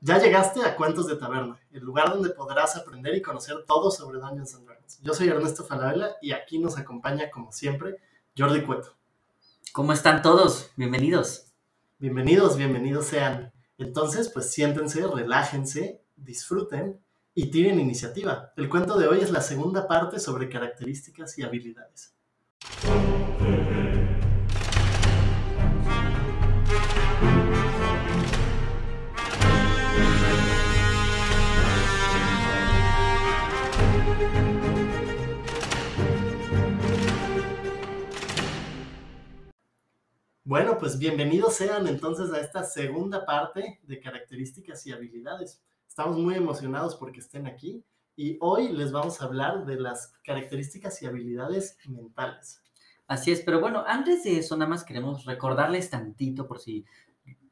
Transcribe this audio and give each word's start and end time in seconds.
Ya 0.00 0.18
llegaste 0.18 0.62
a 0.62 0.76
Cuentos 0.76 1.06
de 1.06 1.16
Taberna, 1.16 1.58
el 1.72 1.82
lugar 1.82 2.10
donde 2.10 2.28
podrás 2.30 2.76
aprender 2.76 3.14
y 3.14 3.22
conocer 3.22 3.64
todo 3.66 3.90
sobre 3.90 4.18
Dungeons 4.18 4.54
and 4.54 4.66
Dragons. 4.66 5.00
Yo 5.00 5.14
soy 5.14 5.28
Ernesto 5.28 5.64
Falabella 5.64 6.16
y 6.20 6.32
aquí 6.32 6.58
nos 6.58 6.76
acompaña, 6.76 7.30
como 7.30 7.50
siempre, 7.50 7.96
Jordi 8.36 8.62
Cueto. 8.62 8.94
¿Cómo 9.72 9.94
están 9.94 10.20
todos? 10.20 10.70
Bienvenidos. 10.76 11.46
Bienvenidos, 11.98 12.58
bienvenidos 12.58 13.06
sean. 13.06 13.52
Entonces, 13.78 14.28
pues 14.28 14.52
siéntense, 14.52 15.06
relájense, 15.06 16.02
disfruten 16.14 17.00
y 17.34 17.50
tiren 17.50 17.80
iniciativa. 17.80 18.52
El 18.56 18.68
cuento 18.68 18.98
de 18.98 19.08
hoy 19.08 19.20
es 19.20 19.30
la 19.30 19.40
segunda 19.40 19.88
parte 19.88 20.20
sobre 20.20 20.50
características 20.50 21.38
y 21.38 21.42
habilidades. 21.42 22.14
Bueno, 40.48 40.78
pues 40.78 40.96
bienvenidos 41.00 41.56
sean 41.56 41.88
entonces 41.88 42.32
a 42.32 42.38
esta 42.38 42.62
segunda 42.62 43.26
parte 43.26 43.80
de 43.82 43.98
características 43.98 44.86
y 44.86 44.92
habilidades. 44.92 45.60
Estamos 45.88 46.18
muy 46.18 46.36
emocionados 46.36 46.94
porque 46.94 47.18
estén 47.18 47.48
aquí 47.48 47.84
y 48.14 48.38
hoy 48.40 48.68
les 48.68 48.92
vamos 48.92 49.20
a 49.20 49.24
hablar 49.24 49.66
de 49.66 49.74
las 49.74 50.12
características 50.22 51.02
y 51.02 51.06
habilidades 51.06 51.76
mentales. 51.88 52.62
Así 53.08 53.32
es, 53.32 53.40
pero 53.40 53.60
bueno, 53.60 53.82
antes 53.88 54.22
de 54.22 54.38
eso 54.38 54.56
nada 54.56 54.70
más 54.70 54.84
queremos 54.84 55.24
recordarles 55.24 55.90
tantito 55.90 56.46
por 56.46 56.60
si 56.60 56.84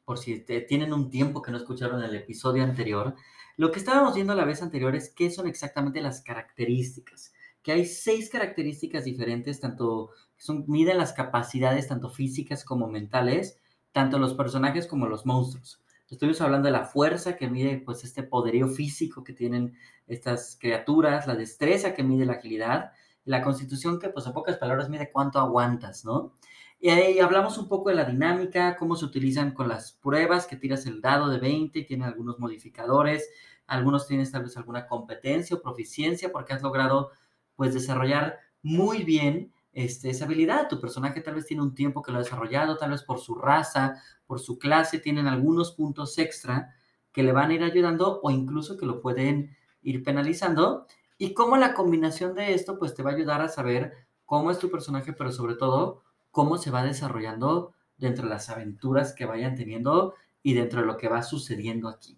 por 0.05 0.17
si 0.17 0.45
tienen 0.65 0.93
un 0.93 1.09
tiempo 1.09 1.41
que 1.41 1.51
no 1.51 1.57
escucharon 1.57 2.01
el 2.01 2.15
episodio 2.15 2.63
anterior, 2.63 3.13
lo 3.57 3.73
que 3.73 3.79
estábamos 3.79 4.15
viendo 4.15 4.35
la 4.35 4.45
vez 4.45 4.61
anterior 4.61 4.95
es 4.95 5.13
qué 5.13 5.29
son 5.29 5.47
exactamente 5.47 5.99
las 5.99 6.21
características, 6.21 7.33
que 7.61 7.73
hay 7.73 7.85
seis 7.85 8.29
características 8.29 9.03
diferentes, 9.03 9.59
tanto 9.59 10.11
son, 10.37 10.65
miden 10.67 10.97
las 10.97 11.13
capacidades 11.13 11.87
tanto 11.87 12.09
físicas 12.09 12.63
como 12.63 12.87
mentales, 12.87 13.59
tanto 13.91 14.19
los 14.19 14.33
personajes 14.33 14.87
como 14.87 15.07
los 15.07 15.25
monstruos. 15.25 15.81
Estuvimos 16.09 16.41
hablando 16.41 16.67
de 16.67 16.71
la 16.71 16.85
fuerza 16.85 17.35
que 17.35 17.49
mide 17.49 17.81
pues 17.83 18.03
este 18.03 18.21
poderío 18.21 18.67
físico 18.67 19.23
que 19.23 19.33
tienen 19.33 19.75
estas 20.05 20.57
criaturas, 20.59 21.25
la 21.25 21.35
destreza 21.35 21.93
que 21.93 22.03
mide 22.03 22.25
la 22.25 22.33
agilidad, 22.33 22.91
y 23.25 23.31
la 23.31 23.41
constitución 23.41 23.99
que 23.99 24.09
pues 24.09 24.27
en 24.27 24.33
pocas 24.33 24.57
palabras 24.57 24.89
mide 24.89 25.11
cuánto 25.11 25.39
aguantas, 25.39 26.05
¿no? 26.05 26.35
Y 26.79 26.89
ahí 26.89 27.19
hablamos 27.19 27.57
un 27.57 27.67
poco 27.67 27.89
de 27.89 27.95
la 27.95 28.05
dinámica, 28.05 28.75
cómo 28.77 28.95
se 28.95 29.05
utilizan 29.05 29.51
con 29.51 29.67
las 29.67 29.93
pruebas, 29.93 30.45
que 30.45 30.57
tiras 30.57 30.85
el 30.85 31.01
dado 31.01 31.29
de 31.29 31.39
20, 31.39 31.81
tiene 31.83 32.05
algunos 32.05 32.37
modificadores, 32.37 33.27
algunos 33.65 34.07
tienes 34.07 34.31
tal 34.31 34.43
vez 34.43 34.55
alguna 34.57 34.85
competencia 34.85 35.55
o 35.55 35.61
proficiencia 35.61 36.31
porque 36.31 36.53
has 36.53 36.61
logrado 36.61 37.09
pues 37.55 37.73
desarrollar 37.73 38.37
muy 38.61 39.03
bien 39.03 39.53
este, 39.75 40.09
esa 40.09 40.25
habilidad. 40.25 40.67
Tu 40.69 40.79
personaje 40.79 41.21
tal 41.21 41.35
vez 41.35 41.45
tiene 41.45 41.61
un 41.61 41.75
tiempo 41.75 42.01
que 42.01 42.11
lo 42.11 42.17
ha 42.17 42.23
desarrollado, 42.23 42.77
tal 42.77 42.91
vez 42.91 43.03
por 43.03 43.19
su 43.19 43.35
raza, 43.35 44.01
por 44.25 44.39
su 44.39 44.57
clase, 44.57 44.99
tienen 44.99 45.27
algunos 45.27 45.73
puntos 45.73 46.17
extra 46.17 46.73
que 47.11 47.23
le 47.23 47.33
van 47.33 47.51
a 47.51 47.53
ir 47.53 47.63
ayudando 47.63 48.19
o 48.23 48.31
incluso 48.31 48.77
que 48.77 48.85
lo 48.85 49.01
pueden 49.01 49.55
ir 49.83 50.01
penalizando. 50.01 50.87
Y 51.17 51.33
cómo 51.33 51.57
la 51.57 51.73
combinación 51.73 52.33
de 52.33 52.53
esto, 52.53 52.79
pues 52.79 52.95
te 52.95 53.03
va 53.03 53.11
a 53.11 53.15
ayudar 53.15 53.41
a 53.41 53.49
saber 53.49 53.93
cómo 54.25 54.49
es 54.49 54.59
tu 54.59 54.71
personaje, 54.71 55.13
pero 55.13 55.31
sobre 55.31 55.55
todo 55.55 56.03
cómo 56.31 56.57
se 56.57 56.71
va 56.71 56.83
desarrollando 56.83 57.73
dentro 57.97 58.23
de 58.23 58.29
las 58.29 58.49
aventuras 58.49 59.13
que 59.13 59.25
vayan 59.25 59.55
teniendo 59.55 60.15
y 60.41 60.53
dentro 60.53 60.81
de 60.81 60.87
lo 60.87 60.97
que 60.97 61.09
va 61.09 61.21
sucediendo 61.21 61.89
aquí. 61.89 62.17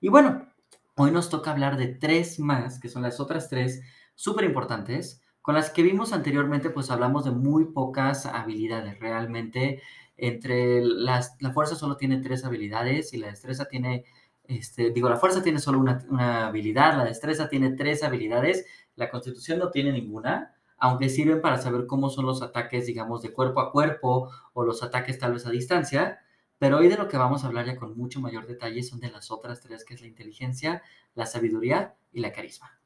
Y 0.00 0.08
bueno, 0.08 0.48
hoy 0.96 1.10
nos 1.10 1.28
toca 1.28 1.50
hablar 1.50 1.76
de 1.76 1.88
tres 1.88 2.38
más, 2.38 2.80
que 2.80 2.88
son 2.88 3.02
las 3.02 3.20
otras 3.20 3.48
tres 3.50 3.82
súper 4.14 4.44
importantes, 4.44 5.20
con 5.46 5.54
las 5.54 5.70
que 5.70 5.84
vimos 5.84 6.12
anteriormente, 6.12 6.70
pues 6.70 6.90
hablamos 6.90 7.24
de 7.24 7.30
muy 7.30 7.66
pocas 7.66 8.26
habilidades. 8.26 8.98
Realmente, 8.98 9.80
entre 10.16 10.82
las, 10.82 11.36
la 11.38 11.52
fuerza 11.52 11.76
solo 11.76 11.96
tiene 11.96 12.16
tres 12.16 12.44
habilidades 12.44 13.14
y 13.14 13.18
la 13.18 13.28
destreza 13.28 13.66
tiene, 13.66 14.06
este, 14.48 14.90
digo, 14.90 15.08
la 15.08 15.18
fuerza 15.18 15.44
tiene 15.44 15.60
solo 15.60 15.78
una, 15.78 16.04
una 16.10 16.48
habilidad, 16.48 16.96
la 16.96 17.04
destreza 17.04 17.48
tiene 17.48 17.70
tres 17.76 18.02
habilidades, 18.02 18.66
la 18.96 19.08
constitución 19.08 19.60
no 19.60 19.70
tiene 19.70 19.92
ninguna, 19.92 20.56
aunque 20.78 21.08
sirven 21.08 21.40
para 21.40 21.58
saber 21.58 21.86
cómo 21.86 22.10
son 22.10 22.26
los 22.26 22.42
ataques, 22.42 22.86
digamos, 22.86 23.22
de 23.22 23.32
cuerpo 23.32 23.60
a 23.60 23.70
cuerpo 23.70 24.28
o 24.52 24.64
los 24.64 24.82
ataques 24.82 25.16
tal 25.20 25.34
vez 25.34 25.46
a 25.46 25.50
distancia. 25.50 26.18
Pero 26.58 26.78
hoy 26.78 26.88
de 26.88 26.96
lo 26.96 27.06
que 27.06 27.18
vamos 27.18 27.44
a 27.44 27.46
hablar 27.46 27.66
ya 27.66 27.76
con 27.76 27.96
mucho 27.96 28.20
mayor 28.20 28.48
detalle 28.48 28.82
son 28.82 28.98
de 28.98 29.12
las 29.12 29.30
otras 29.30 29.60
tres, 29.60 29.84
que 29.84 29.94
es 29.94 30.00
la 30.00 30.08
inteligencia, 30.08 30.82
la 31.14 31.24
sabiduría 31.24 31.94
y 32.12 32.18
la 32.18 32.32
carisma. 32.32 32.76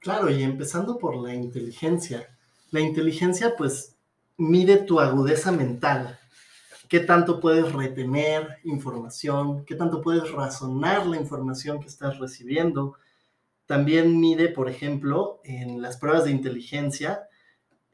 Claro, 0.00 0.30
y 0.30 0.42
empezando 0.42 0.96
por 0.98 1.16
la 1.16 1.34
inteligencia. 1.34 2.28
La 2.70 2.80
inteligencia 2.80 3.56
pues 3.56 3.96
mide 4.36 4.76
tu 4.78 5.00
agudeza 5.00 5.50
mental, 5.50 6.18
qué 6.88 7.00
tanto 7.00 7.40
puedes 7.40 7.72
retener 7.72 8.58
información, 8.64 9.64
qué 9.64 9.74
tanto 9.74 10.00
puedes 10.00 10.30
razonar 10.30 11.06
la 11.06 11.16
información 11.16 11.80
que 11.80 11.88
estás 11.88 12.18
recibiendo. 12.18 12.94
También 13.66 14.20
mide, 14.20 14.48
por 14.48 14.70
ejemplo, 14.70 15.40
en 15.44 15.82
las 15.82 15.96
pruebas 15.96 16.24
de 16.24 16.30
inteligencia, 16.30 17.28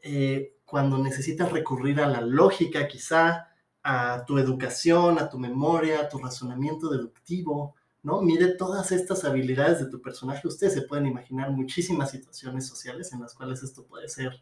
eh, 0.02 0.54
cuando 0.66 0.98
necesitas 0.98 1.52
recurrir 1.52 2.00
a 2.00 2.08
la 2.08 2.20
lógica 2.20 2.86
quizá, 2.86 3.48
a 3.82 4.24
tu 4.26 4.38
educación, 4.38 5.18
a 5.18 5.28
tu 5.28 5.38
memoria, 5.38 6.00
a 6.00 6.08
tu 6.08 6.18
razonamiento 6.18 6.90
deductivo, 6.90 7.74
¿no? 8.04 8.20
Mide 8.20 8.54
todas 8.54 8.92
estas 8.92 9.24
habilidades 9.24 9.80
de 9.80 9.86
tu 9.86 10.00
personaje. 10.00 10.46
Ustedes 10.46 10.74
se 10.74 10.82
pueden 10.82 11.06
imaginar 11.06 11.50
muchísimas 11.50 12.10
situaciones 12.10 12.66
sociales 12.66 13.12
en 13.12 13.20
las 13.20 13.34
cuales 13.34 13.62
esto 13.62 13.84
puede 13.86 14.08
ser 14.08 14.40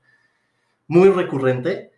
muy 0.89 1.09
recurrente, 1.09 1.93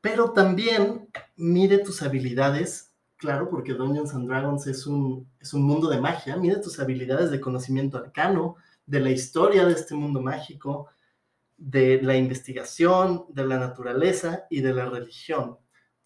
pero 0.00 0.32
también 0.32 1.08
mide 1.36 1.78
tus 1.78 2.02
habilidades, 2.02 2.94
claro, 3.16 3.50
porque 3.50 3.74
Dungeons 3.74 4.14
and 4.14 4.26
Dragons 4.26 4.66
es 4.66 4.86
un, 4.86 5.28
es 5.38 5.52
un 5.52 5.62
mundo 5.62 5.90
de 5.90 6.00
magia, 6.00 6.36
mide 6.36 6.56
tus 6.56 6.80
habilidades 6.80 7.30
de 7.30 7.40
conocimiento 7.40 7.98
arcano, 7.98 8.56
de 8.86 9.00
la 9.00 9.10
historia 9.10 9.66
de 9.66 9.74
este 9.74 9.94
mundo 9.94 10.22
mágico, 10.22 10.88
de 11.58 12.00
la 12.00 12.16
investigación, 12.16 13.26
de 13.28 13.46
la 13.46 13.58
naturaleza 13.58 14.46
y 14.48 14.62
de 14.62 14.72
la 14.72 14.86
religión. 14.86 15.58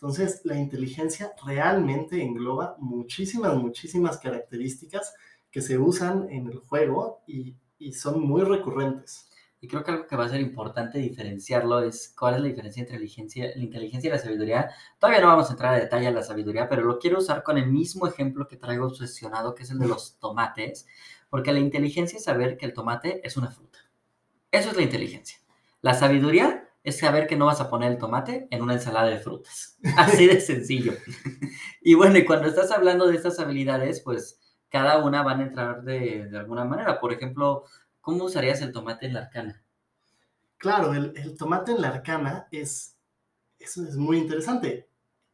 Entonces, 0.05 0.43
la 0.45 0.59
inteligencia 0.59 1.33
realmente 1.47 2.23
engloba 2.23 2.77
muchísimas, 2.79 3.57
muchísimas 3.57 4.19
características 4.19 5.15
que 5.51 5.63
se 5.63 5.79
usan 5.79 6.29
en 6.29 6.47
el 6.47 6.59
juego 6.59 7.23
y, 7.27 7.57
son 7.93 8.21
muy 8.21 8.43
recurrentes. 8.43 9.31
Y 9.63 9.67
creo 9.67 9.83
que 9.83 9.93
algo 9.93 10.07
que 10.07 10.15
va 10.15 10.27
a 10.27 10.29
ser 10.29 10.43
importante 10.43 10.99
diferenciarlo 10.99 11.81
es 11.81 12.15
cuál 12.19 12.35
es 12.35 12.41
la 12.43 12.49
diferencia 12.49 12.83
entre 12.83 12.97
inteligencia, 12.97 13.47
la 13.57 13.63
inteligencia 13.63 14.09
y 14.09 14.11
la 14.11 14.19
sabiduría. 14.19 14.71
Todavía 14.99 15.23
no 15.23 15.29
vamos 15.29 15.49
a 15.49 15.53
entrar 15.53 15.73
a 15.73 15.79
detalle 15.79 16.09
a 16.09 16.11
la 16.11 16.23
sabiduría, 16.23 16.69
pero 16.69 16.83
lo 16.83 16.99
quiero 16.99 17.21
usar 17.21 17.43
con 17.43 17.57
el 17.57 17.73
mismo 17.73 18.07
ejemplo 18.07 18.47
que 18.47 18.59
traigo 18.59 18.87
obsesionado, 18.87 19.55
que 19.55 19.63
es 19.63 19.71
el 19.71 19.79
de 19.79 19.89
los 19.89 20.19
tomates, 20.19 20.87
porque 21.31 21.51
la 21.51 21.61
inteligencia 21.61 22.19
es 22.19 22.25
saber 22.25 22.59
que 22.59 22.67
el 22.67 22.75
tomate 22.75 23.27
es 23.27 23.39
una 23.39 23.51
fruta. 23.51 23.79
Eso 24.51 24.69
es 24.69 24.77
la 24.77 24.83
inteligencia. 24.83 25.39
La 25.81 25.95
sabiduría 25.95 26.64
es 26.85 26.99
saber 26.99 27.27
que 27.27 27.37
no 27.37 27.47
vas 27.47 27.63
a 27.63 27.71
poner 27.71 27.91
el 27.91 27.99
tomate 27.99 28.47
en 28.51 28.63
una 28.63 28.75
ensalada 28.75 29.09
de 29.09 29.19
frutas. 29.19 29.79
Así 29.97 30.27
de 30.27 30.39
sencillo. 30.41 30.93
y 31.81 31.95
bueno, 31.95 32.19
y 32.19 32.27
cuando 32.27 32.47
estás 32.47 32.71
hablando 32.71 33.07
de 33.07 33.17
estas 33.17 33.41
habilidades, 33.41 34.03
pues 34.03 34.39
cada 34.69 35.03
una 35.03 35.23
van 35.23 35.41
a 35.41 35.45
entrar 35.45 35.83
de, 35.83 36.31
alguna 36.35 36.65
manera. 36.65 37.01
Por 37.01 37.13
ejemplo, 37.13 37.65
¿cómo 38.03 38.25
usarías 38.25 38.61
el 38.61 38.71
tomate 38.71 39.07
en 39.07 39.15
la 39.15 39.21
arcana? 39.21 39.63
Claro, 40.59 40.93
el, 40.93 41.37
tomate 41.39 41.73
en 41.73 41.81
la 41.81 41.89
arcana 41.89 42.49
es, 42.51 42.99
eso 43.59 43.83
es 43.83 43.97
muy 43.97 44.19
interesante. 44.19 44.89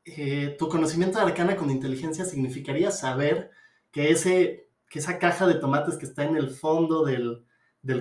Eh, 0.04 0.54
tu 0.56 0.68
conocimiento 0.68 1.18
de 1.18 1.24
arcana 1.24 1.56
con 1.56 1.70
inteligencia 1.70 2.24
significaría 2.24 2.92
saber 2.92 3.50
que, 3.90 4.12
ese, 4.12 4.68
que 4.88 5.00
esa 5.00 5.18
caja 5.18 5.48
de 5.48 5.54
tomates 5.54 5.96
que 5.96 6.06
está 6.06 6.24
en 6.24 6.36
el 6.36 6.50
fondo 6.50 7.04
del, 7.04 7.44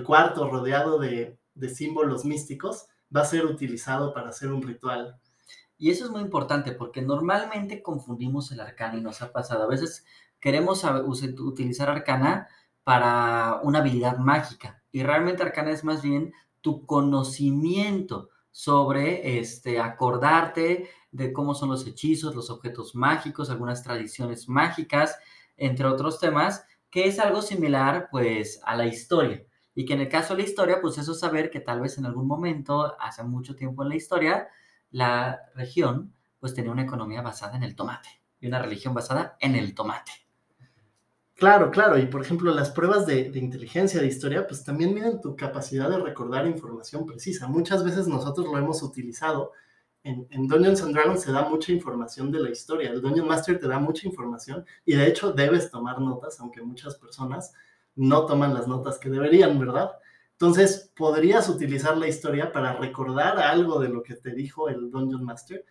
cuarto 0.03 0.47
rodeado 0.49 0.99
de, 0.99 1.39
de 1.55 1.69
símbolos 1.69 2.25
místicos, 2.25 2.87
va 3.15 3.21
a 3.21 3.25
ser 3.25 3.45
utilizado 3.45 4.13
para 4.13 4.29
hacer 4.29 4.51
un 4.51 4.61
ritual. 4.61 5.19
Y 5.77 5.91
eso 5.91 6.05
es 6.05 6.11
muy 6.11 6.21
importante 6.21 6.73
porque 6.73 7.01
normalmente 7.01 7.81
confundimos 7.81 8.51
el 8.51 8.59
arcana 8.59 8.97
y 8.97 9.01
nos 9.01 9.21
ha 9.21 9.31
pasado. 9.31 9.63
A 9.63 9.67
veces 9.67 10.05
queremos 10.39 10.83
utilizar 10.83 11.89
arcana 11.89 12.47
para 12.83 13.59
una 13.63 13.79
habilidad 13.79 14.17
mágica 14.17 14.83
y 14.91 15.03
realmente 15.03 15.43
arcana 15.43 15.71
es 15.71 15.83
más 15.83 16.01
bien 16.01 16.33
tu 16.61 16.85
conocimiento 16.85 18.29
sobre 18.51 19.39
este, 19.39 19.79
acordarte 19.79 20.89
de 21.11 21.33
cómo 21.33 21.55
son 21.55 21.69
los 21.69 21.85
hechizos, 21.87 22.35
los 22.35 22.49
objetos 22.49 22.95
mágicos, 22.95 23.49
algunas 23.49 23.83
tradiciones 23.83 24.49
mágicas, 24.49 25.17
entre 25.55 25.85
otros 25.85 26.19
temas, 26.19 26.65
que 26.89 27.07
es 27.07 27.19
algo 27.19 27.41
similar 27.41 28.09
pues 28.11 28.59
a 28.65 28.75
la 28.75 28.85
historia. 28.87 29.45
Y 29.79 29.85
que 29.85 29.93
en 29.93 30.01
el 30.01 30.09
caso 30.09 30.35
de 30.35 30.43
la 30.43 30.49
historia, 30.49 30.81
pues 30.81 30.97
eso 30.97 31.13
saber 31.13 31.49
que 31.49 31.61
tal 31.61 31.79
vez 31.79 31.97
en 31.97 32.05
algún 32.05 32.27
momento, 32.27 32.97
hace 32.99 33.23
mucho 33.23 33.55
tiempo 33.55 33.81
en 33.81 33.87
la 33.87 33.95
historia, 33.95 34.49
la 34.91 35.39
región 35.55 36.13
pues 36.37 36.53
tenía 36.53 36.73
una 36.73 36.81
economía 36.81 37.21
basada 37.21 37.55
en 37.55 37.63
el 37.63 37.77
tomate 37.77 38.09
y 38.41 38.47
una 38.47 38.61
religión 38.61 38.93
basada 38.93 39.37
en 39.39 39.55
el 39.55 39.73
tomate. 39.73 40.11
Claro, 41.33 41.71
claro. 41.71 41.97
Y 41.97 42.07
por 42.07 42.19
ejemplo, 42.19 42.53
las 42.53 42.71
pruebas 42.71 43.05
de, 43.05 43.31
inteligencia 43.35 44.01
de 44.01 44.07
historia, 44.07 44.45
pues 44.45 44.65
también 44.65 44.93
miden 44.93 45.21
tu 45.21 45.37
capacidad 45.37 45.89
de 45.89 45.99
recordar 45.99 46.45
información 46.45 47.05
precisa. 47.05 47.47
Muchas 47.47 47.81
veces 47.81 48.05
nosotros 48.05 48.47
lo 48.47 48.57
hemos 48.57 48.83
utilizado. 48.83 49.53
En, 50.03 50.27
en, 50.31 50.45
Dungeons 50.49 50.81
and 50.81 50.93
Dragons 50.93 51.21
se 51.21 51.31
da 51.31 51.47
mucha 51.47 51.71
información 51.71 52.33
de 52.33 52.41
la 52.41 52.49
historia. 52.49 52.89
El 52.89 52.99
Dungeon 52.99 53.29
Master 53.29 53.57
te 53.57 53.69
da 53.69 53.79
mucha 53.79 54.05
información 54.05 54.65
y 54.83 54.97
de 54.97 55.07
hecho 55.07 55.31
debes 55.31 55.71
tomar 55.71 56.01
notas, 56.01 56.37
aunque 56.41 56.61
muchas 56.61 56.95
personas 56.95 57.53
no 57.95 58.25
toman 58.25 58.53
las 58.53 58.67
notas 58.67 58.97
que 58.97 59.09
deberían, 59.09 59.59
¿verdad? 59.59 59.91
Entonces, 60.31 60.91
podrías 60.95 61.49
utilizar 61.49 61.97
la 61.97 62.07
historia 62.07 62.51
para 62.51 62.73
recordar 62.73 63.39
algo 63.39 63.79
de 63.79 63.89
lo 63.89 64.03
que 64.03 64.15
te 64.15 64.31
dijo 64.31 64.69
el 64.69 64.89
Dungeon 64.89 65.23
Master 65.23 65.65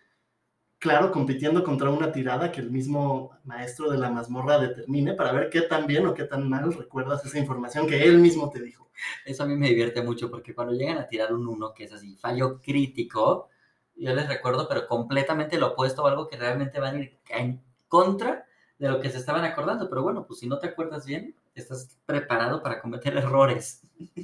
claro, 0.79 1.11
compitiendo 1.11 1.63
contra 1.63 1.89
una 1.89 2.11
tirada 2.11 2.51
que 2.51 2.61
el 2.61 2.71
mismo 2.71 3.37
maestro 3.43 3.91
de 3.91 3.97
la 3.97 4.09
mazmorra 4.09 4.57
determine 4.57 5.13
para 5.13 5.33
ver 5.33 5.49
qué 5.49 5.61
tan 5.61 5.85
bien 5.85 6.07
o 6.07 6.13
qué 6.13 6.23
tan 6.23 6.49
mal 6.49 6.73
recuerdas 6.73 7.23
esa 7.25 7.37
información 7.37 7.85
que 7.85 8.01
él 8.01 8.17
mismo 8.17 8.49
te 8.49 8.61
dijo. 8.61 8.89
Eso 9.25 9.43
a 9.43 9.45
mí 9.45 9.55
me 9.55 9.67
divierte 9.67 10.01
mucho 10.01 10.31
porque 10.31 10.55
cuando 10.55 10.73
llegan 10.73 10.97
a 10.97 11.07
tirar 11.07 11.33
un 11.33 11.47
uno, 11.47 11.73
que 11.73 11.83
es 11.83 11.93
así, 11.93 12.15
fallo 12.15 12.61
crítico, 12.61 13.49
yo 13.95 14.13
les 14.15 14.27
recuerdo, 14.29 14.67
pero 14.67 14.87
completamente 14.87 15.59
lo 15.59 15.73
opuesto, 15.73 16.07
algo 16.07 16.27
que 16.27 16.37
realmente 16.37 16.79
va 16.79 16.89
a 16.89 16.95
ir 16.95 17.19
en 17.29 17.61
contra 17.89 18.45
de 18.77 18.87
lo 18.87 19.01
que 19.01 19.09
se 19.09 19.17
estaban 19.17 19.43
acordando. 19.43 19.89
Pero 19.89 20.03
bueno, 20.03 20.25
pues 20.25 20.39
si 20.39 20.47
no 20.47 20.59
te 20.59 20.67
acuerdas 20.67 21.05
bien, 21.05 21.35
estás 21.59 21.97
preparado 22.05 22.61
para 22.61 22.81
cometer 22.81 23.15
errores. 23.17 23.81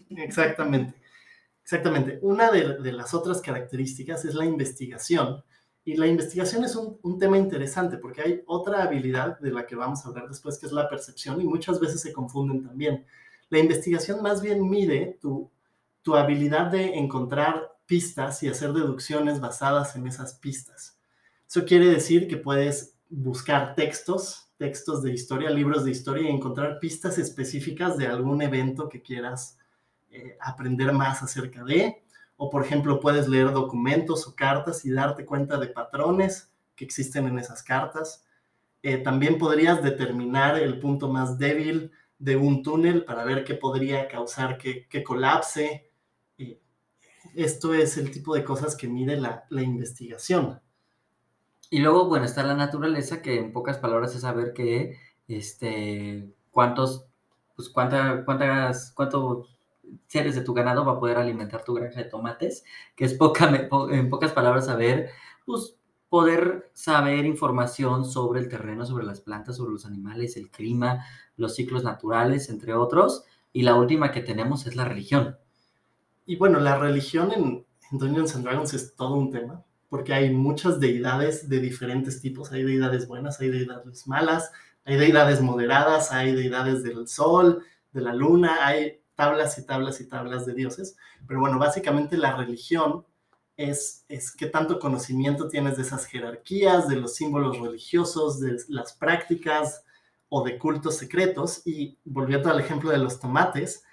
Exactamente. 0.10 0.94
Exactamente. 1.66 2.20
Una 2.22 2.52
de, 2.52 2.92
las 2.92 3.16
otras 3.16 3.42
características 3.42 4.24
es 4.24 4.36
la 4.36 4.46
investigación 4.46 5.44
y 5.84 5.96
la 5.96 6.06
investigación 6.06 6.64
es 6.64 6.76
un, 6.76 7.18
tema 7.18 7.40
interesante 7.40 7.98
porque 7.98 8.22
hay 8.22 8.44
otra 8.46 8.84
habilidad 8.84 9.40
de 9.40 9.52
la 9.52 9.66
que 9.66 9.76
vamos 9.76 10.06
a 10.06 10.10
hablar 10.10 10.28
después, 10.28 10.60
que 10.60 10.68
es 10.68 10.72
la 10.72 10.88
percepción, 10.88 11.42
y 11.42 11.46
muchas 11.46 11.80
veces 11.80 12.02
se 12.02 12.14
confunden 12.14 12.64
también. 12.64 13.06
La 13.50 13.58
investigación 13.58 14.22
más 14.22 14.44
bien 14.44 14.70
mide 14.70 15.18
tu, 15.20 15.50
tu 16.04 16.16
habilidad 16.16 16.68
de 16.68 17.00
encontrar 17.00 17.76
pistas 17.88 18.44
y 18.44 18.48
hacer 18.48 18.72
deducciones 18.72 19.40
basadas 19.40 19.96
en 19.96 20.06
esas 20.06 20.36
pistas. 20.36 21.00
Eso 21.48 21.66
quiere 21.66 21.88
decir 21.88 22.28
que 22.28 22.38
puedes 22.38 22.96
buscar 23.10 23.74
textos, 23.74 24.45
textos 24.58 25.04
de 25.04 25.12
historia, 25.12 25.50
libros 25.50 25.84
de 25.84 25.92
historia 25.92 26.30
y 26.30 26.34
encontrar 26.34 26.80
pistas 26.80 27.18
específicas 27.18 27.98
de 27.98 28.08
algún 28.08 28.42
evento 28.42 28.88
que 28.90 29.02
quieras 29.02 29.58
eh, 30.10 30.38
aprender 30.40 30.94
más 30.94 31.22
acerca 31.22 31.64
de 31.64 32.06
o 32.38 32.50
por 32.50 32.64
ejemplo 32.64 33.00
puedes 33.00 33.28
leer 33.28 33.52
documentos 33.52 34.28
o 34.28 34.36
cartas 34.36 34.86
y 34.86 34.92
darte 34.92 35.26
cuenta 35.26 35.58
de 35.58 35.68
patrones 35.68 36.52
que 36.76 36.86
existen 36.86 37.28
en 37.28 37.40
esas 37.40 37.64
cartas. 37.64 38.26
Eh, 38.84 38.98
también 38.98 39.38
podrías 39.38 39.82
determinar 39.82 40.58
el 40.58 40.80
punto 40.80 41.10
más 41.10 41.40
débil 41.40 41.92
de 42.20 42.36
un 42.36 42.62
túnel 42.62 43.06
para 43.06 43.24
ver 43.24 43.44
qué 43.44 43.56
podría 43.56 44.08
causar 44.08 44.58
que, 44.58 45.04
colapse. 45.04 45.90
esto 47.36 47.74
es 47.74 47.98
el 47.98 48.12
tipo 48.12 48.36
de 48.36 48.44
cosas 48.44 48.76
que 48.76 48.88
mide 48.88 49.18
la, 49.18 49.46
investigación. 49.50 50.62
Y 51.70 51.80
luego, 51.80 52.08
bueno, 52.08 52.26
está 52.26 52.44
la 52.44 52.56
naturaleza, 52.56 53.22
que 53.22 53.40
en 53.40 53.52
pocas 53.52 53.78
palabras 53.78 54.16
es 54.16 54.22
saber 54.22 54.54
que, 54.54 54.98
este, 55.28 56.34
cuántos, 56.52 57.08
pues 57.56 57.70
cuánta, 57.70 58.24
cuántas, 58.26 58.92
cuánto 58.94 59.48
si 60.08 60.18
eres 60.18 60.36
de 60.36 60.42
tu 60.42 60.54
ganado, 60.54 60.86
va 60.86 60.94
a 60.94 61.00
poder 61.00 61.18
alimentar 61.18 61.64
tu 61.64 61.74
granja 61.74 62.04
de 62.04 62.10
tomates, 62.10 62.64
que 62.96 63.06
es 63.06 63.14
poca, 63.14 63.68
en 63.92 64.10
pocas 64.10 64.32
palabras 64.34 64.66
saber, 64.66 65.10
pues 65.46 65.78
poder 66.10 66.72
saber 66.74 67.26
información 67.26 68.06
sobre 68.06 68.40
el 68.40 68.50
terreno, 68.50 68.86
sobre 68.86 69.06
las 69.06 69.22
plantas, 69.22 69.58
sobre 69.58 69.74
los 69.74 69.86
animales, 69.86 70.38
el 70.38 70.50
clima, 70.50 71.06
los 71.36 71.56
ciclos 71.56 71.84
naturales, 71.84 72.50
entre 72.50 72.74
otros. 72.74 73.24
Y 73.52 73.64
la 73.64 73.76
última 73.76 74.12
que 74.12 74.22
tenemos 74.22 74.68
es 74.68 74.76
la 74.76 74.86
religión. 74.86 75.38
Y 76.26 76.38
bueno, 76.38 76.60
la 76.60 76.78
religión 76.78 77.32
en, 77.32 77.66
en 77.92 77.98
Dungeons 77.98 78.36
and 78.36 78.46
Dragons 78.46 78.74
es 78.74 78.96
todo 78.96 79.16
un 79.16 79.32
tema, 79.32 79.64
porque 79.96 80.14
hay 80.14 80.30
muchas 80.30 80.82
deidades 80.82 81.48
de 81.48 81.62
diferentes 81.62 82.20
tipos. 82.20 82.52
Hay 82.52 82.64
deidades 82.64 83.08
buenas, 83.08 83.40
hay 83.40 83.50
deidades 83.50 84.06
malas, 84.08 84.52
hay 84.84 84.98
deidades 84.98 85.40
moderadas, 85.40 86.12
hay 86.12 86.36
deidades 86.36 86.84
del 86.84 87.08
sol, 87.08 87.64
de 87.94 88.02
la 88.02 88.14
luna, 88.14 88.68
hay 88.68 89.00
tablas 89.16 89.58
y 89.58 89.66
tablas 89.66 90.02
y 90.02 90.10
tablas 90.10 90.46
de 90.46 90.54
dioses, 90.54 90.98
pero 91.26 91.40
bueno, 91.40 91.58
básicamente 91.58 92.18
la 92.18 92.36
religión 92.36 93.06
es, 93.56 94.04
es 94.10 94.36
qué 94.36 94.48
tanto 94.48 94.80
conocimiento 94.80 95.48
tienes 95.48 95.78
de 95.78 95.84
esas 95.84 96.08
jerarquías, 96.08 96.90
de 96.90 96.98
los 96.98 97.16
símbolos 97.16 97.58
religiosos, 97.62 98.42
de 98.42 98.58
las 98.68 98.92
prácticas 98.92 99.86
o 100.28 100.44
de 100.44 100.58
cultos 100.58 100.98
secretos. 100.98 101.62
Y 101.64 101.98
volviendo 102.04 102.52
al 102.52 102.60
ejemplo 102.60 102.90
de 102.90 102.98
los 102.98 103.22
tomates, 103.22 103.86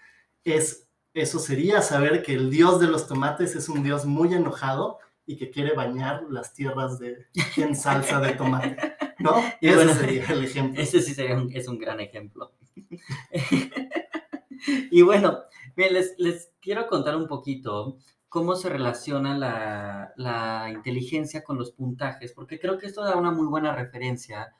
es, 0.43 0.88
eso 1.14 1.38
sería 1.38 1.81
saber 1.81 2.25
que 2.25 2.34
el 2.34 2.50
dios 2.50 2.81
de 2.81 2.88
los 2.88 3.06
tomates 3.06 3.54
es 3.54 3.69
un 3.69 3.84
dios 3.84 4.04
muy 4.04 4.34
enojado 4.34 4.99
y 5.27 5.37
que 5.37 5.51
quiere 5.51 5.75
bañar 5.75 6.25
las 6.31 6.55
tierras 6.55 6.99
de, 6.99 7.27
en 7.57 7.77
salsa 7.77 8.21
de 8.21 8.33
tomate. 8.33 8.77
¿No? 9.19 9.35
Y 9.61 9.69
ese 9.69 9.95
sería 9.95 10.27
el 10.27 10.45
ejemplo. 10.45 10.83
Ese 10.83 11.01
sí 11.01 11.15
sería 11.15 11.41
es 11.53 11.69
un 11.69 11.79
gran 11.79 12.01
ejemplo. 12.01 12.53
y 14.91 15.03
bueno, 15.03 15.41
les, 15.77 16.15
les, 16.19 16.53
quiero 16.61 16.87
contar 16.87 17.17
un 17.17 17.29
poquito 17.29 17.99
cómo 18.29 18.57
se 18.57 18.69
relaciona 18.69 19.37
la, 19.37 20.13
la, 20.17 20.71
inteligencia 20.73 21.45
con 21.45 21.59
los 21.59 21.73
puntajes, 21.73 22.33
porque 22.33 22.59
creo 22.59 22.79
que 22.79 22.87
esto 22.87 23.05
da 23.05 23.17
una 23.17 23.31
muy 23.31 23.47
buena 23.47 23.75
referencia 23.75 24.55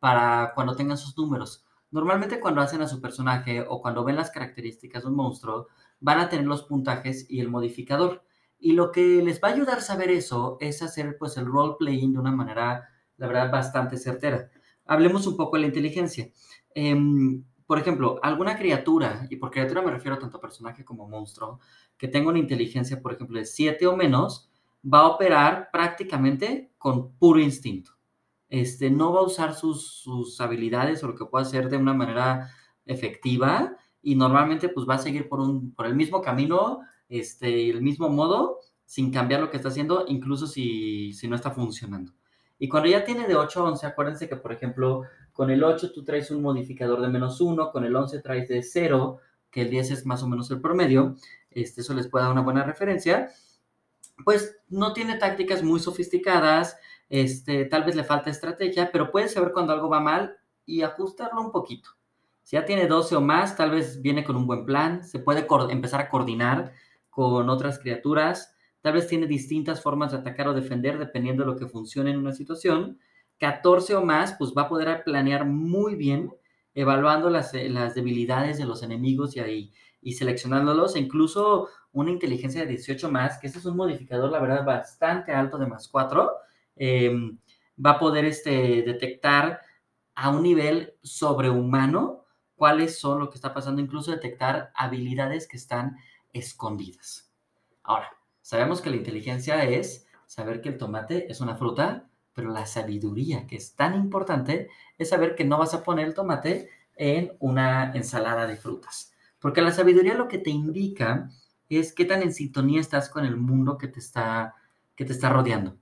para 0.00 0.52
cuando 0.54 0.74
tengan 0.74 0.98
sus 0.98 1.16
números. 1.16 1.64
Normalmente 1.90 2.40
cuando 2.40 2.60
hacen 2.60 2.82
a 2.82 2.88
su 2.88 3.00
personaje 3.00 3.64
o 3.66 3.80
cuando 3.80 4.04
ven 4.04 4.16
las 4.16 4.30
características 4.30 5.02
de 5.02 5.08
un 5.08 5.16
monstruo, 5.16 5.68
van 6.00 6.20
a 6.20 6.28
tener 6.28 6.46
los 6.46 6.64
puntajes 6.64 7.26
y 7.28 7.40
el 7.40 7.48
modificador. 7.48 8.24
Y 8.58 8.72
lo 8.72 8.90
que 8.90 9.22
les 9.22 9.40
va 9.42 9.48
a 9.48 9.52
ayudar 9.52 9.78
a 9.78 9.82
saber 9.82 10.10
eso 10.10 10.56
es 10.60 10.82
hacer 10.82 11.16
pues 11.18 11.36
el 11.36 11.46
role 11.46 11.76
playing 11.78 12.12
de 12.12 12.18
una 12.18 12.32
manera, 12.32 12.88
la 13.16 13.26
verdad, 13.26 13.52
bastante 13.52 13.96
certera. 13.96 14.50
Hablemos 14.84 15.26
un 15.26 15.36
poco 15.36 15.56
de 15.56 15.62
la 15.62 15.68
inteligencia. 15.68 16.30
Eh, 16.74 16.96
por 17.68 17.78
ejemplo, 17.78 18.18
alguna 18.22 18.56
criatura, 18.56 19.26
y 19.28 19.36
por 19.36 19.50
criatura 19.50 19.82
me 19.82 19.90
refiero 19.90 20.18
tanto 20.18 20.38
a 20.38 20.40
personaje 20.40 20.86
como 20.86 21.06
monstruo, 21.06 21.60
que 21.98 22.08
tenga 22.08 22.30
una 22.30 22.38
inteligencia, 22.38 23.02
por 23.02 23.12
ejemplo, 23.12 23.38
de 23.38 23.44
7 23.44 23.86
o 23.86 23.94
menos, 23.94 24.50
va 24.82 25.00
a 25.00 25.08
operar 25.08 25.68
prácticamente 25.70 26.72
con 26.78 27.12
puro 27.18 27.40
instinto. 27.40 27.92
Este, 28.48 28.90
no 28.90 29.12
va 29.12 29.20
a 29.20 29.24
usar 29.24 29.54
sus, 29.54 30.40
habilidades 30.40 31.04
o 31.04 31.08
lo 31.08 31.14
que 31.14 31.26
pueda 31.26 31.44
hacer 31.44 31.68
de 31.68 31.76
una 31.76 31.92
manera 31.92 32.50
efectiva 32.86 33.76
y 34.00 34.14
normalmente 34.14 34.70
pues 34.70 34.88
va 34.88 34.94
a 34.94 34.98
seguir 34.98 35.28
por, 35.28 35.40
un, 35.40 35.74
por 35.74 35.84
el 35.84 35.94
mismo 35.94 36.22
camino, 36.22 36.80
este, 37.08 37.70
el 37.70 37.82
mismo 37.82 38.08
modo, 38.08 38.60
sin 38.84 39.10
cambiar 39.10 39.40
lo 39.40 39.50
que 39.50 39.56
está 39.56 39.68
haciendo, 39.68 40.04
incluso 40.08 40.46
si, 40.46 41.12
si 41.12 41.28
no 41.28 41.36
está 41.36 41.50
funcionando. 41.50 42.12
Y 42.58 42.68
cuando 42.68 42.88
ya 42.88 43.04
tiene 43.04 43.26
de 43.26 43.36
8 43.36 43.60
a 43.60 43.70
11, 43.70 43.86
acuérdense 43.86 44.28
que, 44.28 44.36
por 44.36 44.52
ejemplo, 44.52 45.02
con 45.32 45.50
el 45.50 45.62
8 45.62 45.92
tú 45.92 46.04
traes 46.04 46.30
un 46.30 46.42
modificador 46.42 47.00
de 47.00 47.08
menos 47.08 47.40
1, 47.40 47.70
con 47.70 47.84
el 47.84 47.94
11 47.94 48.20
traes 48.20 48.48
de 48.48 48.62
0, 48.62 49.18
que 49.50 49.62
el 49.62 49.70
10 49.70 49.90
es 49.92 50.06
más 50.06 50.22
o 50.22 50.28
menos 50.28 50.50
el 50.50 50.60
promedio, 50.60 51.16
este, 51.50 51.80
eso 51.80 51.94
les 51.94 52.08
puede 52.08 52.24
dar 52.24 52.32
una 52.32 52.42
buena 52.42 52.64
referencia, 52.64 53.30
pues 54.24 54.56
no 54.68 54.92
tiene 54.92 55.16
tácticas 55.16 55.62
muy 55.62 55.80
sofisticadas, 55.80 56.76
este, 57.08 57.64
tal 57.66 57.84
vez 57.84 57.94
le 57.94 58.04
falta 58.04 58.30
estrategia, 58.30 58.90
pero 58.92 59.10
puedes 59.10 59.32
saber 59.32 59.52
cuando 59.52 59.72
algo 59.72 59.88
va 59.88 60.00
mal 60.00 60.36
y 60.66 60.82
ajustarlo 60.82 61.40
un 61.40 61.52
poquito. 61.52 61.90
Si 62.42 62.56
ya 62.56 62.64
tiene 62.64 62.86
12 62.86 63.16
o 63.16 63.20
más, 63.20 63.56
tal 63.56 63.70
vez 63.70 64.02
viene 64.02 64.24
con 64.24 64.36
un 64.36 64.46
buen 64.46 64.64
plan, 64.64 65.04
se 65.04 65.18
puede 65.18 65.46
empezar 65.70 66.00
a 66.00 66.08
coordinar 66.08 66.72
con 67.18 67.50
otras 67.50 67.80
criaturas, 67.80 68.54
tal 68.80 68.92
vez 68.92 69.08
tiene 69.08 69.26
distintas 69.26 69.82
formas 69.82 70.12
de 70.12 70.18
atacar 70.18 70.46
o 70.46 70.54
defender 70.54 71.00
dependiendo 71.00 71.42
de 71.42 71.50
lo 71.50 71.56
que 71.56 71.66
funcione 71.66 72.12
en 72.12 72.18
una 72.18 72.32
situación, 72.32 73.00
14 73.40 73.96
o 73.96 74.04
más, 74.04 74.36
pues 74.38 74.52
va 74.56 74.62
a 74.62 74.68
poder 74.68 75.02
planear 75.02 75.44
muy 75.44 75.96
bien, 75.96 76.32
evaluando 76.74 77.28
las, 77.28 77.52
eh, 77.54 77.68
las 77.70 77.96
debilidades 77.96 78.56
de 78.56 78.66
los 78.66 78.84
enemigos 78.84 79.34
y, 79.34 79.40
ahí, 79.40 79.72
y 80.00 80.12
seleccionándolos, 80.12 80.94
e 80.94 81.00
incluso 81.00 81.66
una 81.90 82.12
inteligencia 82.12 82.60
de 82.60 82.68
18 82.68 83.10
más, 83.10 83.40
que 83.40 83.48
ese 83.48 83.58
es 83.58 83.64
un 83.64 83.76
modificador, 83.76 84.30
la 84.30 84.38
verdad, 84.38 84.64
bastante 84.64 85.32
alto 85.32 85.58
de 85.58 85.66
más 85.66 85.88
4, 85.88 86.30
em, 86.76 87.36
va 87.84 87.90
a 87.90 87.98
poder 87.98 88.26
este, 88.26 88.82
detectar 88.82 89.60
a 90.14 90.30
un 90.30 90.44
nivel 90.44 90.94
sobrehumano 91.02 92.26
cuáles 92.54 92.96
son 92.96 93.18
lo 93.18 93.28
que 93.28 93.38
está 93.38 93.52
pasando, 93.52 93.82
incluso 93.82 94.12
detectar 94.12 94.70
habilidades 94.76 95.48
que 95.48 95.56
están 95.56 95.96
escondidas. 96.32 97.32
Ahora, 97.82 98.10
sabemos 98.42 98.80
que 98.80 98.90
la 98.90 98.96
inteligencia 98.96 99.64
es 99.64 100.06
saber 100.26 100.60
que 100.60 100.68
el 100.68 100.78
tomate 100.78 101.30
es 101.30 101.40
una 101.40 101.56
fruta, 101.56 102.08
pero 102.34 102.50
la 102.50 102.66
sabiduría 102.66 103.46
que 103.46 103.56
es 103.56 103.74
tan 103.74 103.94
importante 103.94 104.68
es 104.96 105.08
saber 105.08 105.34
que 105.34 105.44
no 105.44 105.58
vas 105.58 105.74
a 105.74 105.82
poner 105.82 106.06
el 106.06 106.14
tomate 106.14 106.70
en 106.94 107.32
una 107.40 107.92
ensalada 107.92 108.46
de 108.46 108.56
frutas. 108.56 109.12
Porque 109.40 109.62
la 109.62 109.72
sabiduría 109.72 110.14
lo 110.14 110.28
que 110.28 110.38
te 110.38 110.50
indica 110.50 111.30
es 111.68 111.92
qué 111.92 112.04
tan 112.04 112.22
en 112.22 112.32
sintonía 112.32 112.80
estás 112.80 113.08
con 113.08 113.24
el 113.24 113.36
mundo 113.36 113.78
que 113.78 113.88
te 113.88 114.00
está, 114.00 114.54
que 114.96 115.04
te 115.04 115.12
está 115.12 115.30
rodeando. 115.30 115.76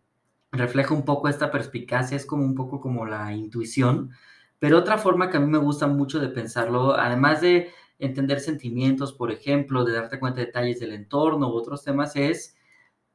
Refleja 0.53 0.95
un 0.95 1.05
poco 1.05 1.29
esta 1.29 1.50
perspicacia, 1.50 2.17
es 2.17 2.26
como 2.26 2.45
un 2.45 2.55
poco 2.55 2.81
como 2.81 3.05
la 3.05 3.33
intuición 3.35 4.12
Pero 4.59 4.79
otra 4.79 4.99
forma 4.99 5.31
que 5.31 5.37
a 5.38 5.41
mí 5.41 5.49
me 5.49 5.59
gusta 5.59 5.87
mucho 5.87 6.19
de 6.21 6.29
pensarlo, 6.29 6.95
además 6.95 7.41
de 7.41 7.71
entender 7.99 8.41
sentimientos, 8.41 9.12
por 9.12 9.31
ejemplo, 9.31 9.85
de 9.85 9.93
darte 9.93 10.19
cuenta 10.19 10.41
de 10.41 10.47
detalles 10.47 10.81
del 10.81 10.93
entorno 10.93 11.49
u 11.49 11.57
otros 11.57 11.83
temas, 11.83 12.17
es, 12.17 12.57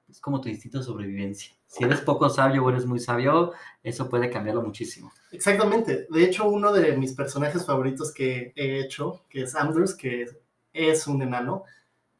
es 0.09 0.19
como 0.19 0.41
tu 0.41 0.49
instinto 0.49 0.79
de 0.79 0.83
sobrevivencia. 0.83 1.55
Si 1.67 1.83
eres 1.83 2.01
poco 2.01 2.29
sabio 2.29 2.65
o 2.65 2.69
eres 2.69 2.85
muy 2.85 2.99
sabio, 2.99 3.53
eso 3.81 4.09
puede 4.09 4.29
cambiarlo 4.29 4.61
muchísimo. 4.61 5.11
Exactamente. 5.31 6.07
De 6.09 6.23
hecho, 6.23 6.49
uno 6.49 6.73
de 6.73 6.97
mis 6.97 7.13
personajes 7.13 7.65
favoritos 7.65 8.13
que 8.13 8.51
he 8.55 8.79
hecho, 8.79 9.23
que 9.29 9.43
es 9.43 9.55
Anders, 9.55 9.95
que 9.95 10.27
es 10.73 11.07
un 11.07 11.21
enano, 11.21 11.63